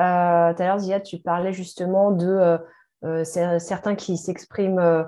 [0.00, 2.58] Euh, tout à l'heure, Zia, tu parlais justement de euh,
[3.04, 5.06] euh, certains qui s'expriment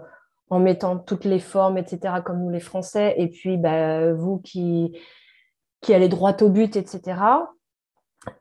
[0.51, 4.99] en mettant toutes les formes, etc., comme nous les Français, et puis bah, vous qui,
[5.83, 7.21] qui allez droit au but, etc.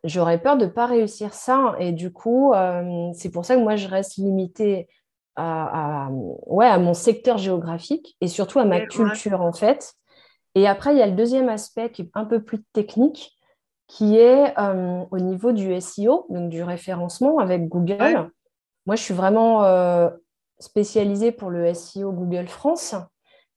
[0.03, 1.76] J'aurais peur de ne pas réussir ça.
[1.80, 2.53] Et du coup,
[3.13, 4.88] c'est pour ça que moi, je reste limitée
[5.38, 6.09] à,
[6.47, 9.93] ouais, à mon secteur géographique et surtout à ma culture, en fait.
[10.55, 13.38] Et après, il y a le deuxième aspect qui est un peu plus technique,
[13.88, 18.31] qui est euh, au niveau du SEO, donc du référencement avec Google.
[18.85, 20.09] Moi, je suis vraiment euh,
[20.59, 22.95] spécialisée pour le SEO Google France,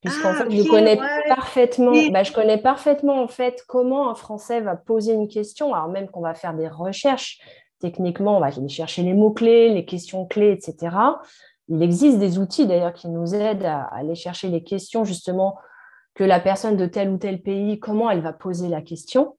[0.01, 4.61] puisqu'en ah, fait, je connais parfaitement, bah, je connais parfaitement en fait comment un Français
[4.61, 7.39] va poser une question, alors même qu'on va faire des recherches.
[7.81, 10.95] Techniquement, on va aller chercher les mots-clés, les questions clés, etc.
[11.71, 15.57] Il existe des outils d'ailleurs qui nous aident à, aller chercher les questions justement
[16.15, 19.37] que la personne de tel ou tel pays, comment elle va poser la question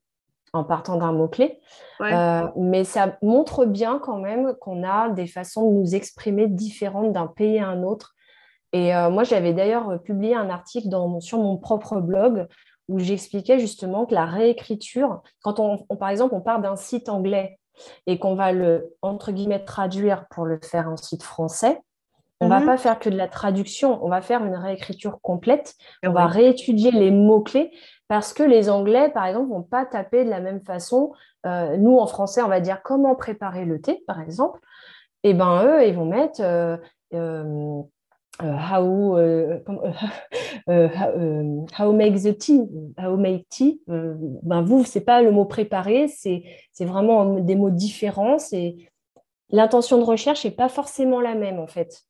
[0.53, 1.59] en partant d'un mot-clé.
[2.01, 7.13] Euh, mais ça montre bien quand même qu'on a des façons de nous exprimer différentes
[7.13, 8.13] d'un pays à un autre.
[8.73, 12.47] Et euh, moi, j'avais d'ailleurs publié un article dans, sur mon propre blog
[12.87, 17.59] où j'expliquais justement que la réécriture, quand on, par exemple, on part d'un site anglais
[18.07, 21.81] et qu'on va le, entre guillemets, traduire pour le faire en site français,
[22.41, 22.59] On ne Mhm.
[22.59, 25.75] va pas faire que de la traduction, on va faire une réécriture complète.
[26.03, 27.71] Ah On va réétudier les mots-clés
[28.07, 31.13] parce que les Anglais, par exemple, vont pas taper de la même façon.
[31.45, 34.59] Euh, nous, en français, on va dire comment préparer le thé, par exemple.
[35.23, 36.77] Et ben eux, ils vont mettre euh,
[37.13, 37.81] euh,
[38.41, 39.17] euh, how,
[39.65, 39.83] comment-
[40.67, 42.61] how, how make the tea,
[42.97, 43.81] how make tea.
[43.89, 46.43] Euh, ben vous, c'est pas le mot préparer, c'est
[46.79, 48.37] vraiment des mots différents.
[49.51, 52.01] L'intention de recherche n'est pas forcément la même en fait.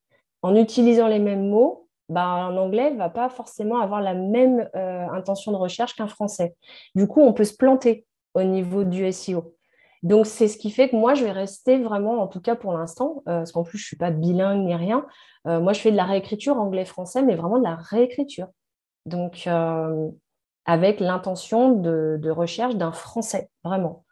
[0.41, 4.69] En utilisant les mêmes mots, ben, un anglais ne va pas forcément avoir la même
[4.75, 6.55] euh, intention de recherche qu'un français.
[6.93, 9.55] Du coup, on peut se planter au niveau du SEO.
[10.03, 12.73] Donc, c'est ce qui fait que moi, je vais rester vraiment, en tout cas pour
[12.73, 15.05] l'instant, euh, parce qu'en plus, je ne suis pas bilingue ni rien.
[15.47, 18.47] Euh, moi, je fais de la réécriture anglais-français, mais vraiment de la réécriture.
[19.05, 19.47] Donc,
[20.65, 24.05] avec l'intention de, recherche d'un français, vraiment.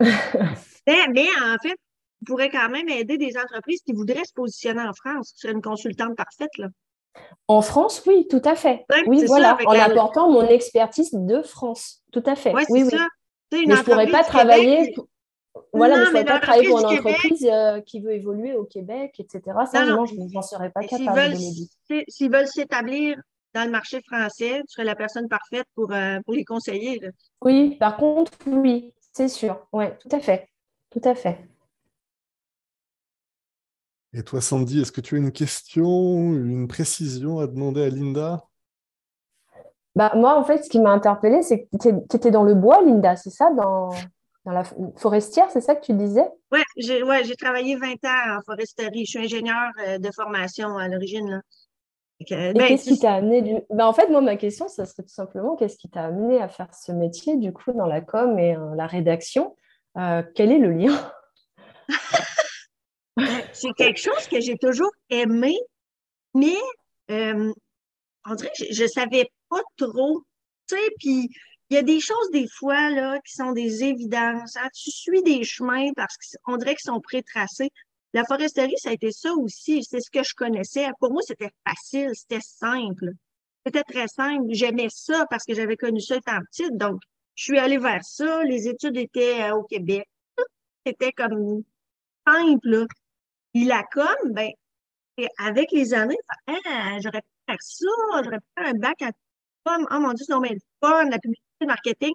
[0.86, 1.76] Mais, mais en fait,
[2.20, 5.34] vous pourrez quand même aider des entreprises qui voudraient se positionner en France.
[5.34, 6.68] Tu serais une consultante parfaite, là.
[7.48, 8.84] En France, oui, tout à fait.
[8.90, 12.52] Ouais, oui, voilà, en la- apportant mon expertise de France, tout à fait.
[12.54, 12.90] Ouais, oui, oui.
[13.52, 14.90] une Mais je ne pourrais pas travailler.
[14.90, 14.98] Québec,
[15.72, 18.00] Voilà, Non, mais je ne mais pourrais pas travailler pour une Québec- entreprise euh, qui
[18.00, 19.42] veut évoluer au Québec, etc.
[19.72, 19.96] Ça, Non, non.
[19.96, 21.34] non, je n'en serais pas capable,
[22.08, 23.16] s'ils veulent s'établir
[23.54, 27.00] dans le marché français, tu serais la personne parfaite pour, euh, pour les conseiller.
[27.00, 27.08] là.
[27.42, 29.66] Oui, par contre, oui, c'est sûr.
[29.72, 30.48] Oui, tout à fait.
[30.90, 31.38] Tout à fait.
[34.14, 35.86] Et toi, Sandy, est-ce que tu as une question,
[36.32, 38.44] une précision à demander à Linda?
[39.94, 42.82] Bah, moi, en fait, ce qui m'a interpellée, c'est que tu étais dans le bois,
[42.82, 43.90] Linda, c'est ça, dans,
[44.44, 44.64] dans la
[44.96, 46.26] forestière, c'est ça que tu disais?
[46.52, 49.04] Ouais, j'ai ouais, travaillé 20 ans en foresterie.
[49.04, 51.42] Je suis ingénieure euh, de formation à l'origine.
[52.20, 53.56] Et ben, qu'est-ce qui t'a amené du...
[53.70, 56.48] Ben, en fait, moi, ma question, ça serait tout simplement, qu'est-ce qui t'a amené à
[56.48, 59.54] faire ce métier, du coup, dans la com et euh, la rédaction?
[59.98, 60.96] Euh, quel est le lien?
[63.18, 65.58] Ben, c'est quelque chose que j'ai toujours aimé,
[66.34, 66.56] mais
[67.10, 67.52] euh,
[68.24, 70.22] on dirait que je, je savais pas trop.
[70.68, 71.28] Tu sais, puis
[71.70, 74.56] il y a des choses des fois qui sont des évidences.
[74.56, 74.68] hein.
[74.74, 77.70] Tu suis des chemins parce qu'on dirait qu'ils sont pré-tracés.
[78.14, 79.82] La foresterie, ça a été ça aussi.
[79.82, 80.88] C'est ce que je connaissais.
[80.98, 83.10] Pour moi, c'était facile, c'était simple.
[83.66, 84.46] C'était très simple.
[84.50, 86.76] J'aimais ça parce que j'avais connu ça étant petite.
[86.76, 87.00] Donc,
[87.34, 88.44] je suis allée vers ça.
[88.44, 90.06] Les études étaient euh, au Québec.
[90.36, 90.44] Tout
[90.86, 91.62] était comme
[92.26, 92.86] simple.
[93.58, 94.52] Puis la com, ben,
[95.38, 97.86] avec les années, ah, j'aurais pu faire ça,
[98.22, 99.10] j'aurais pu faire un bac à
[99.64, 99.84] com.
[99.90, 102.12] Oh mon Dieu, c'est bien le fun, la publicité, le marketing.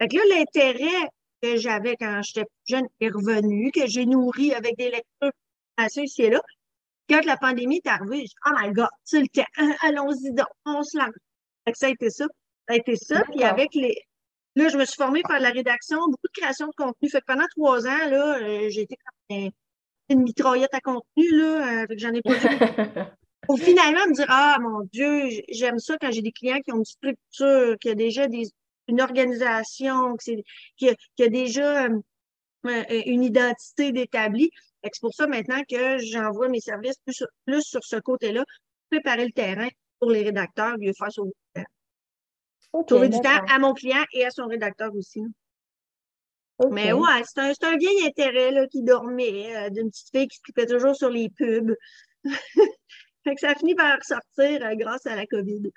[0.00, 1.08] Fait que là, l'intérêt
[1.40, 5.30] que j'avais quand j'étais plus jeune est revenu, que j'ai nourri avec des lectures
[5.76, 6.42] assez ici et là.
[7.08, 10.32] Quand la pandémie est arrivée, j'ai dit, oh my God, c'est le temps, hein, allons-y
[10.32, 11.14] donc, on se lance.
[11.64, 12.24] Fait que ça a été ça.
[12.66, 13.22] Ça a été ça.
[13.30, 13.94] Puis avec les.
[14.56, 17.08] Là, je me suis formée par la rédaction, beaucoup de création de contenu.
[17.08, 19.50] Fait que pendant trois ans, là, euh, j'ai été comme un-
[20.10, 21.82] une mitraillette à contenu, là.
[21.82, 22.32] euh, j'en ai pas
[23.46, 26.78] Pour finalement me dire, ah mon Dieu, j'aime ça quand j'ai des clients qui ont
[26.78, 28.44] une structure, qui a déjà des,
[28.86, 30.44] une organisation, c'est,
[30.76, 31.98] qui, a, qui a déjà euh,
[32.66, 34.50] euh, une identité d'établi.
[34.82, 37.96] Fait que C'est pour ça maintenant que j'envoie mes services plus sur, plus sur ce
[37.96, 38.44] côté-là,
[38.90, 41.70] préparer le terrain pour les rédacteurs, lui faire sauver du temps.
[42.72, 45.22] Ok, Sauver du temps à mon client et à son rédacteur aussi.
[46.70, 50.28] Mais ouais, c'est un, c'est un vieil intérêt là, qui dormait, euh, d'une petite fille
[50.28, 51.74] qui se trippait toujours sur les pubs.
[53.24, 55.70] fait que ça a fini par ressortir euh, grâce à la COVID.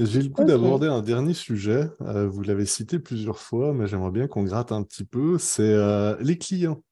[0.00, 1.90] J'ai le goût d'aborder un dernier sujet.
[2.02, 5.38] Euh, vous l'avez cité plusieurs fois, mais j'aimerais bien qu'on gratte un petit peu.
[5.38, 6.82] C'est euh, les clients.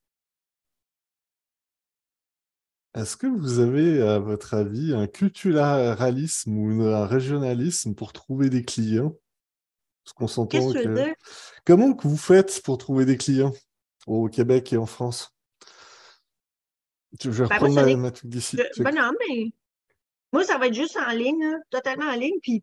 [2.95, 8.65] Est-ce que vous avez, à votre avis, un culturalisme ou un régionalisme pour trouver des
[8.65, 9.15] clients?
[10.07, 11.15] Parce qu'on s'entend que que...
[11.65, 13.53] Comment que vous faites pour trouver des clients
[14.07, 15.37] au Québec et en France?
[17.21, 18.57] Je vais Ben, reprendre ma, ma truc d'ici.
[18.79, 19.51] Ben non, mais
[20.33, 22.39] moi, ça va être juste en ligne, totalement en ligne.
[22.41, 22.63] Puis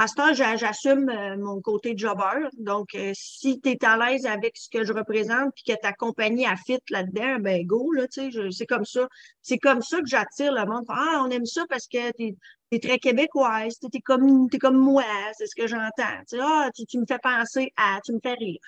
[0.00, 2.48] à ce temps, j'a- j'assume euh, mon côté jobber.
[2.56, 5.92] Donc, euh, si tu es à l'aise avec ce que je représente puis que ta
[5.92, 9.06] compagnie a fit là-dedans, ben go, là, tu c'est comme ça.
[9.42, 10.86] C'est comme ça que j'attire le monde.
[10.88, 12.34] Ah, on aime ça parce que t'es
[12.70, 15.04] es très québécoise, t'es t'es comme, t'es comme moi,
[15.36, 16.22] c'est ce que j'entends.
[16.28, 18.58] Tu ah, tu, tu me fais penser à, tu me fais rire.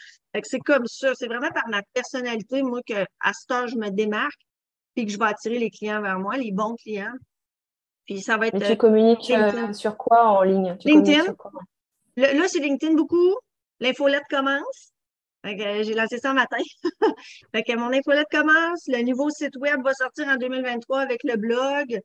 [0.42, 1.14] C'est comme ça.
[1.14, 4.40] C'est vraiment par ma personnalité, moi, que à ce temps, je me démarque
[4.94, 7.14] puis que je vais attirer les clients vers moi, les bons clients.
[8.07, 8.59] Puis ça va être.
[8.59, 10.76] Mais euh, tu communiques euh, sur quoi en ligne?
[10.78, 11.12] Tu LinkedIn?
[11.12, 11.53] communiques sur quoi?
[12.16, 13.34] Là, là, c'est LinkedIn beaucoup.
[13.80, 14.92] L'infolette commence.
[15.46, 16.59] Euh, j'ai lancé ça un matin.
[17.55, 18.86] fait que mon infolette commence.
[18.86, 22.00] Le nouveau site web va sortir en 2023 avec le blog.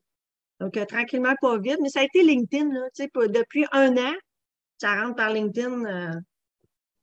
[0.60, 1.78] Donc, euh, tranquillement, pas vite.
[1.82, 4.14] Mais ça a été LinkedIn, là, tu sais, pas- depuis un an,
[4.80, 6.12] ça rentre par LinkedIn euh,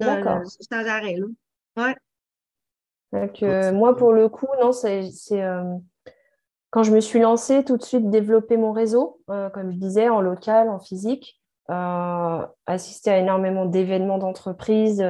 [0.01, 1.17] dans- sans arrêt.
[1.17, 1.27] Là.
[1.87, 1.95] Ouais.
[3.13, 3.43] Donc,
[3.73, 5.09] moi, pour le coup, non, c'est
[6.75, 10.21] quand je me suis lancée, tout de suite développer mon réseau, comme je disais, en
[10.21, 15.01] local, en physique, assister à énormément d'événements d'entreprise,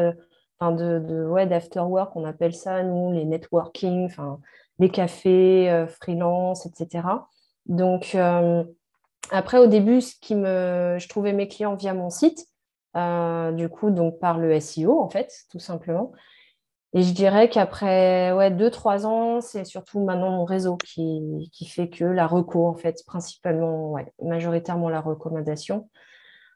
[0.60, 4.10] enfin de, ouais, d'after on appelle ça, nous, les networking,
[4.78, 7.08] les cafés, freelance, etc.
[7.64, 8.14] Donc,
[9.30, 10.98] après, au début, ce qui me...
[10.98, 12.46] je trouvais mes clients via mon site,
[12.96, 16.12] euh, du coup, donc par le SEO, en fait, tout simplement.
[16.94, 21.66] Et je dirais qu'après ouais, deux, trois ans, c'est surtout maintenant mon réseau qui, qui,
[21.66, 25.88] fait que la reco, en fait, principalement, majoritairement la recommandation.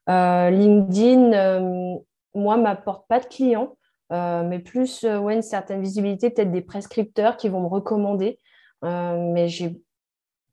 [0.08, 1.96] Euh, LinkedIn, euh,
[2.34, 3.76] moi, m'apporte pas de clients,
[4.10, 8.38] mais plus ouais, une certaine visibilité, peut-être des prescripteurs qui vont me recommander.
[8.82, 9.82] mais j'ai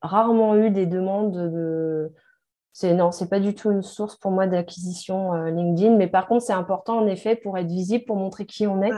[0.05, 2.13] rarement eu des demandes de.
[2.73, 6.27] C'est, non, c'est pas du tout une source pour moi d'acquisition euh, LinkedIn, mais par
[6.27, 8.91] contre, c'est important en effet pour être visible, pour montrer qui on est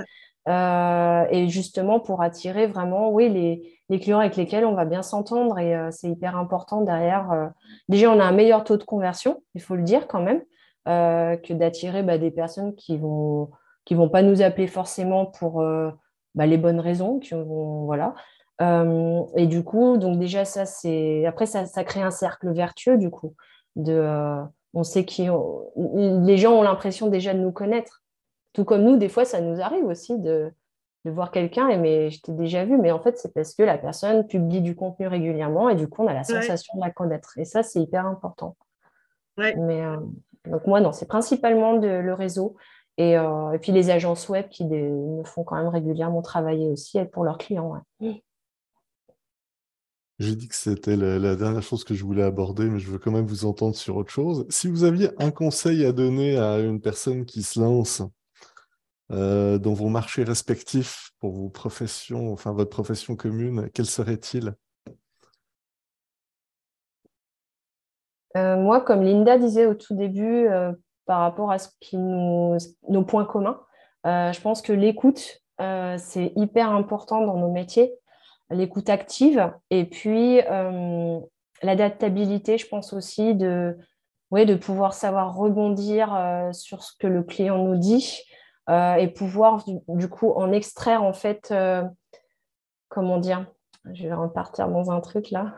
[0.48, 3.30] euh, et justement pour attirer vraiment, oui,
[3.90, 7.52] les, clients avec lesquels on va bien s'entendre et euh, c'est hyper important derrière.
[7.90, 10.42] Déjà, on a un meilleur taux de conversion, il faut le dire quand même,
[10.86, 13.50] que d'attirer bah, des personnes qui vont
[13.84, 15.64] qui vont pas nous appeler forcément pour
[16.36, 18.14] bah, les bonnes raisons, qui vont, voilà.
[18.62, 21.26] Euh, et du coup, donc déjà, ça, c'est.
[21.26, 23.36] Après, ça, ça, crée un cercle vertueux, du coup.
[23.76, 24.44] De, euh,
[24.74, 25.28] on sait qui.
[25.76, 28.04] Les gens ont l'impression déjà de nous connaître.
[28.58, 30.52] Tout comme nous, des fois, ça nous arrive aussi de,
[31.06, 33.62] de voir quelqu'un et mais je t'ai déjà vu, mais en fait, c'est parce que
[33.62, 36.90] la personne publie du contenu régulièrement et du coup, on a la sensation de la
[36.90, 37.38] connaître.
[37.38, 38.58] Et ça, c'est hyper important.
[39.38, 39.54] Mais,
[39.86, 39.98] euh,
[40.46, 42.56] donc, moi, non, c'est principalement de, le réseau.
[42.98, 47.26] Et, et, puis les agences web qui me font quand même régulièrement travailler aussi pour
[47.26, 47.80] leurs clients.
[48.00, 48.24] Ouais.
[50.18, 53.12] J'ai dit que c'était la, dernière chose que je voulais aborder, mais je veux quand
[53.12, 54.48] même vous entendre sur autre chose.
[54.50, 58.02] Si vous aviez un conseil à donner à une personne qui se lance
[59.12, 64.54] euh, dans vos marchés respectifs pour vos professions, enfin votre profession commune, quel serait-il?
[68.36, 70.74] Euh, Moi, comme Linda disait au tout début, euh,
[71.06, 72.58] par rapport à ce qui nous,
[72.90, 73.62] nos points communs,
[74.04, 77.94] je pense que l'écoute, c'est hyper important dans nos métiers.
[78.50, 80.42] L'écoute active et puis
[81.62, 83.78] l'adaptabilité, je pense aussi de,
[84.32, 88.22] ouais, de pouvoir savoir rebondir sur ce que le client nous dit
[88.70, 91.54] et pouvoir du, coup en extraire en fait,
[92.90, 93.46] comment dire,
[93.94, 95.56] je vais repartir dans un truc là.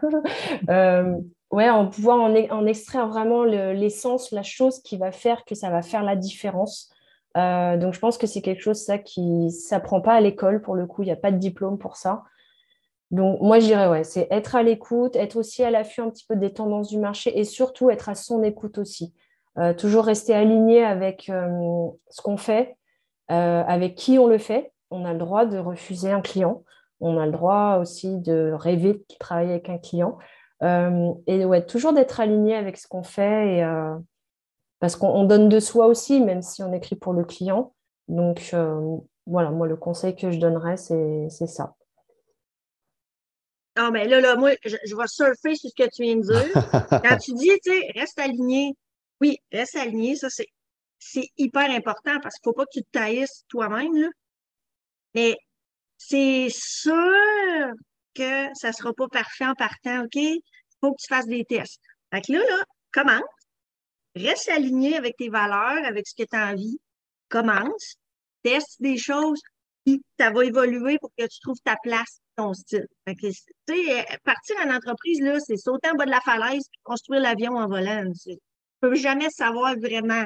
[1.52, 5.72] ouais, en pouvoir en, en extraire vraiment l'essence, la chose qui va faire que ça
[5.72, 6.92] va faire la différence.
[7.36, 10.86] donc je pense que c'est quelque chose ça qui s'apprend pas à l'école pour le
[10.86, 12.24] coup, il n'y a pas de diplôme pour ça.
[13.12, 16.26] Donc, moi, je dirais, ouais, c'est être à l'écoute, être aussi à l'affût un petit
[16.26, 19.14] peu des tendances du marché et surtout être à son écoute aussi.
[19.58, 22.79] Euh, toujours rester aligné avec euh, ce qu'on fait, euh,
[23.30, 24.72] avec qui on le fait.
[24.92, 26.64] On a le droit de refuser un client.
[27.00, 30.18] On a le droit aussi de rêver de travailler avec un client.
[30.62, 33.94] et ouais, toujours d'être aligné avec ce qu'on fait et,
[34.80, 37.74] parce qu'on donne de soi aussi, même si on écrit pour le client.
[38.08, 38.54] Donc,
[39.26, 41.76] voilà, moi, le conseil que je donnerais, c'est ça.
[43.76, 46.54] Ah, mais là, là, moi, je, vais surfer sur ce que tu viens de dire.
[46.90, 48.76] Quand tu dis, tu sais, reste aligné.
[49.22, 50.48] Oui, reste aligné, ça, c'est,
[51.00, 54.10] c'est hyper important parce qu'il ne faut pas que tu te taillisses toi-même.
[55.16, 55.36] Mais
[55.98, 57.74] c'est sûr
[58.14, 60.16] que ça ne sera pas parfait en partant, OK?
[60.16, 60.42] Il
[60.82, 61.82] faut que tu fasses des tests.
[62.14, 63.24] Fait que là, là, commence.
[64.16, 66.80] Reste aligné avec tes valeurs, avec ce que tu as envie.
[67.30, 67.96] Commence.
[68.44, 69.40] Teste des choses.
[69.86, 72.20] Puis, ça va évoluer pour que tu trouves ta place
[72.54, 72.88] style.
[73.08, 77.56] Euh, partir en entreprise, là, c'est sauter en bas de la falaise et construire l'avion
[77.56, 78.04] en volant.
[78.24, 78.36] Tu ne
[78.82, 80.26] peux jamais savoir vraiment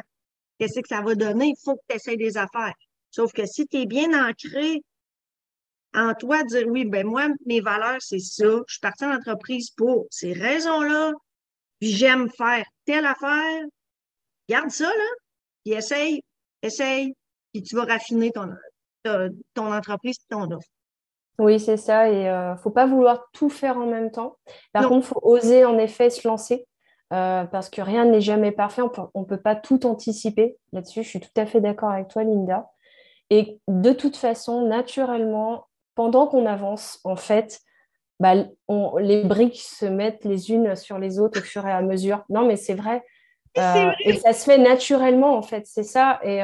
[0.64, 1.48] qu'est-ce que ça va donner?
[1.48, 2.74] Il faut que tu essaies des affaires.
[3.12, 4.84] Sauf que si tu es bien ancré
[5.94, 8.46] en toi, dire oui, ben moi, mes valeurs, c'est ça.
[8.46, 11.12] Je suis partie en entreprise pour ces raisons-là.
[11.80, 13.62] Puis j'aime faire telle affaire.
[14.50, 15.10] Garde ça, là.
[15.64, 16.24] Puis essaye,
[16.62, 17.14] essaye.
[17.54, 18.50] Puis tu vas raffiner ton,
[19.54, 20.68] ton entreprise et ton offre.
[21.40, 22.10] Oui, c'est ça.
[22.10, 24.38] Et ne euh, faut pas vouloir tout faire en même temps.
[24.72, 26.66] Par contre, il faut oser en effet se lancer
[27.14, 28.82] euh, parce que rien n'est jamais parfait.
[29.14, 31.04] On ne peut pas tout anticiper là-dessus.
[31.04, 32.70] Je suis tout à fait d'accord avec toi, Linda.
[33.30, 37.62] Et de toute façon, naturellement, pendant qu'on avance, en fait,
[38.20, 38.34] bah,
[39.00, 42.24] les briques se mettent les unes sur les autres au fur et à mesure.
[42.30, 43.04] Non, mais c'est vrai.
[43.58, 45.66] Euh, et ça se fait naturellement, en fait.
[45.66, 46.20] C'est ça.
[46.24, 46.42] Et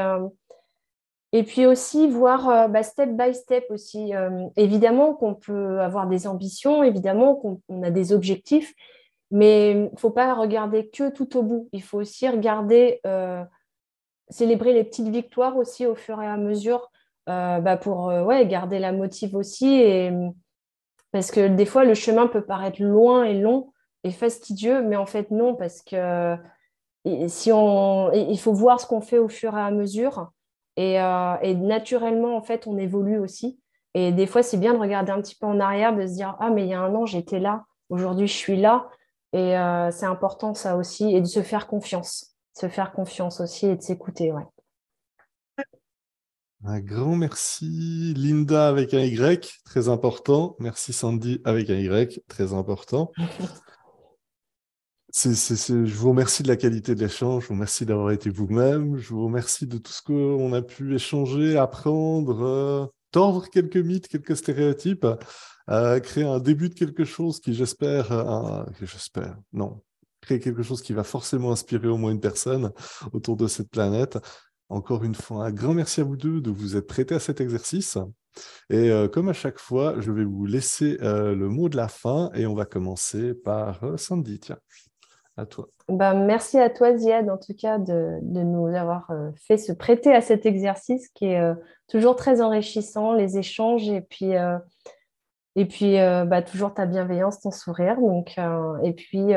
[1.31, 4.15] et puis aussi voir euh, bah, step by step aussi.
[4.15, 8.73] Euh, évidemment qu'on peut avoir des ambitions, évidemment qu'on a des objectifs,
[9.31, 11.69] mais il ne faut pas regarder que tout au bout.
[11.71, 13.43] Il faut aussi regarder, euh,
[14.29, 16.91] célébrer les petites victoires aussi au fur et à mesure.
[17.27, 19.75] bah, pour ouais, garder la motive aussi.
[19.81, 20.11] Et,
[21.11, 23.71] parce que des fois, le chemin peut paraître loin et long
[24.03, 26.35] et fastidieux, mais en fait, non, parce que
[27.27, 30.31] si on, il faut voir ce qu'on fait au fur et à mesure.
[30.77, 30.97] Et,
[31.55, 33.59] naturellement, en fait, on évolue aussi.
[33.95, 36.37] Et des fois, c'est bien de regarder un petit peu en arrière, de se dire
[36.39, 37.65] Ah, mais il y a un an, j'étais là.
[37.89, 38.87] Aujourd'hui, je suis là.
[39.33, 39.53] Et
[39.91, 41.15] c'est important, ça aussi.
[41.15, 42.35] Et de se faire confiance.
[42.53, 44.31] Se faire confiance aussi et de s'écouter.
[44.31, 44.43] Ouais.
[46.65, 50.57] Un grand merci Linda avec un Y, très important.
[50.59, 53.13] Merci Sandy avec un Y, très important.
[55.13, 59.13] je vous remercie de la qualité de l'échange, je vous remercie d'avoir été vous-même, je
[59.13, 64.35] vous remercie de tout ce qu'on a pu échanger, apprendre, euh, tordre quelques mythes, quelques
[64.35, 65.07] stéréotypes,
[66.03, 69.81] créer un début de quelque chose qui, j'espère, euh, j'espère, non,
[70.21, 72.71] créer quelque chose qui va forcément inspirer au moins une personne
[73.13, 74.17] autour de cette planète.
[74.69, 77.41] Encore une fois, un grand merci à vous deux de vous être prêtés à cet
[77.41, 77.97] exercice.
[78.69, 81.87] Et euh, comme à chaque fois, je vais vous laisser euh, le mot de la
[81.87, 84.39] fin et on va commencer par euh, Sandy.
[84.39, 84.59] Tiens,
[85.37, 85.67] à toi.
[85.87, 90.21] Ben, merci à toi, Ziad, en tout cas, de, nous avoir fait se prêter à
[90.21, 91.53] cet exercice qui est
[91.87, 94.33] toujours très enrichissant, les échanges et puis,
[95.55, 97.97] et puis bah, toujours ta bienveillance, ton sourire.
[97.97, 98.37] Donc,
[98.83, 99.33] et puis,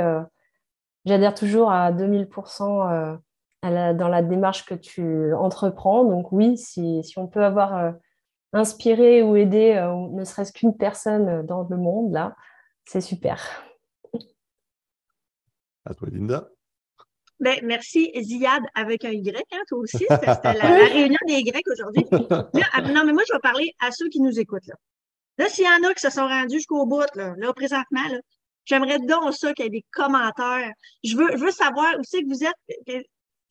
[1.05, 3.19] j'adhère toujours à 2000%
[3.63, 6.05] dans la démarche que tu entreprends.
[6.05, 7.93] Donc oui, si, on peut avoir euh,
[8.53, 12.35] inspiré ou aidé euh, ne serait-ce qu'une personne euh, dans le monde, là,
[12.85, 13.65] c'est super.
[15.85, 16.49] À toi, Linda.
[17.41, 20.07] Ben, merci, Ziad, avec un Y, hein, toi aussi.
[20.09, 22.07] C'était la, réunion des Y aujourd'hui.
[22.31, 24.67] Ah, non, mais moi, je vais parler à ceux qui nous écoutent.
[24.67, 24.77] Là,
[25.43, 28.01] là s'il y en a qui se sont rendus jusqu'au bout, là, là présentement,
[28.65, 30.73] j'aimerais donc ça qu'il y ait des commentaires.
[31.05, 33.07] Je veux, savoir où c'est que vous êtes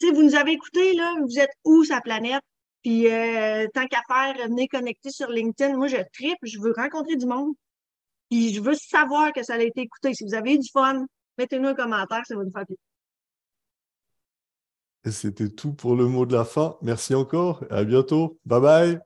[0.09, 2.41] vous nous avez écouté, là, vous êtes où sa planète?
[2.81, 5.77] Puis euh, tant qu'à faire, venez connecter sur LinkedIn.
[5.77, 7.53] Moi, je tripe, je veux rencontrer du monde.
[8.29, 10.13] Puis je veux savoir que ça a été écouté.
[10.13, 11.05] Si vous avez eu du fun,
[11.37, 12.83] mettez-nous un commentaire, ça va nous faire plaisir.
[15.05, 16.77] C'était tout pour le mot de la fin.
[16.81, 18.39] Merci encore à bientôt.
[18.45, 18.99] Bye bye.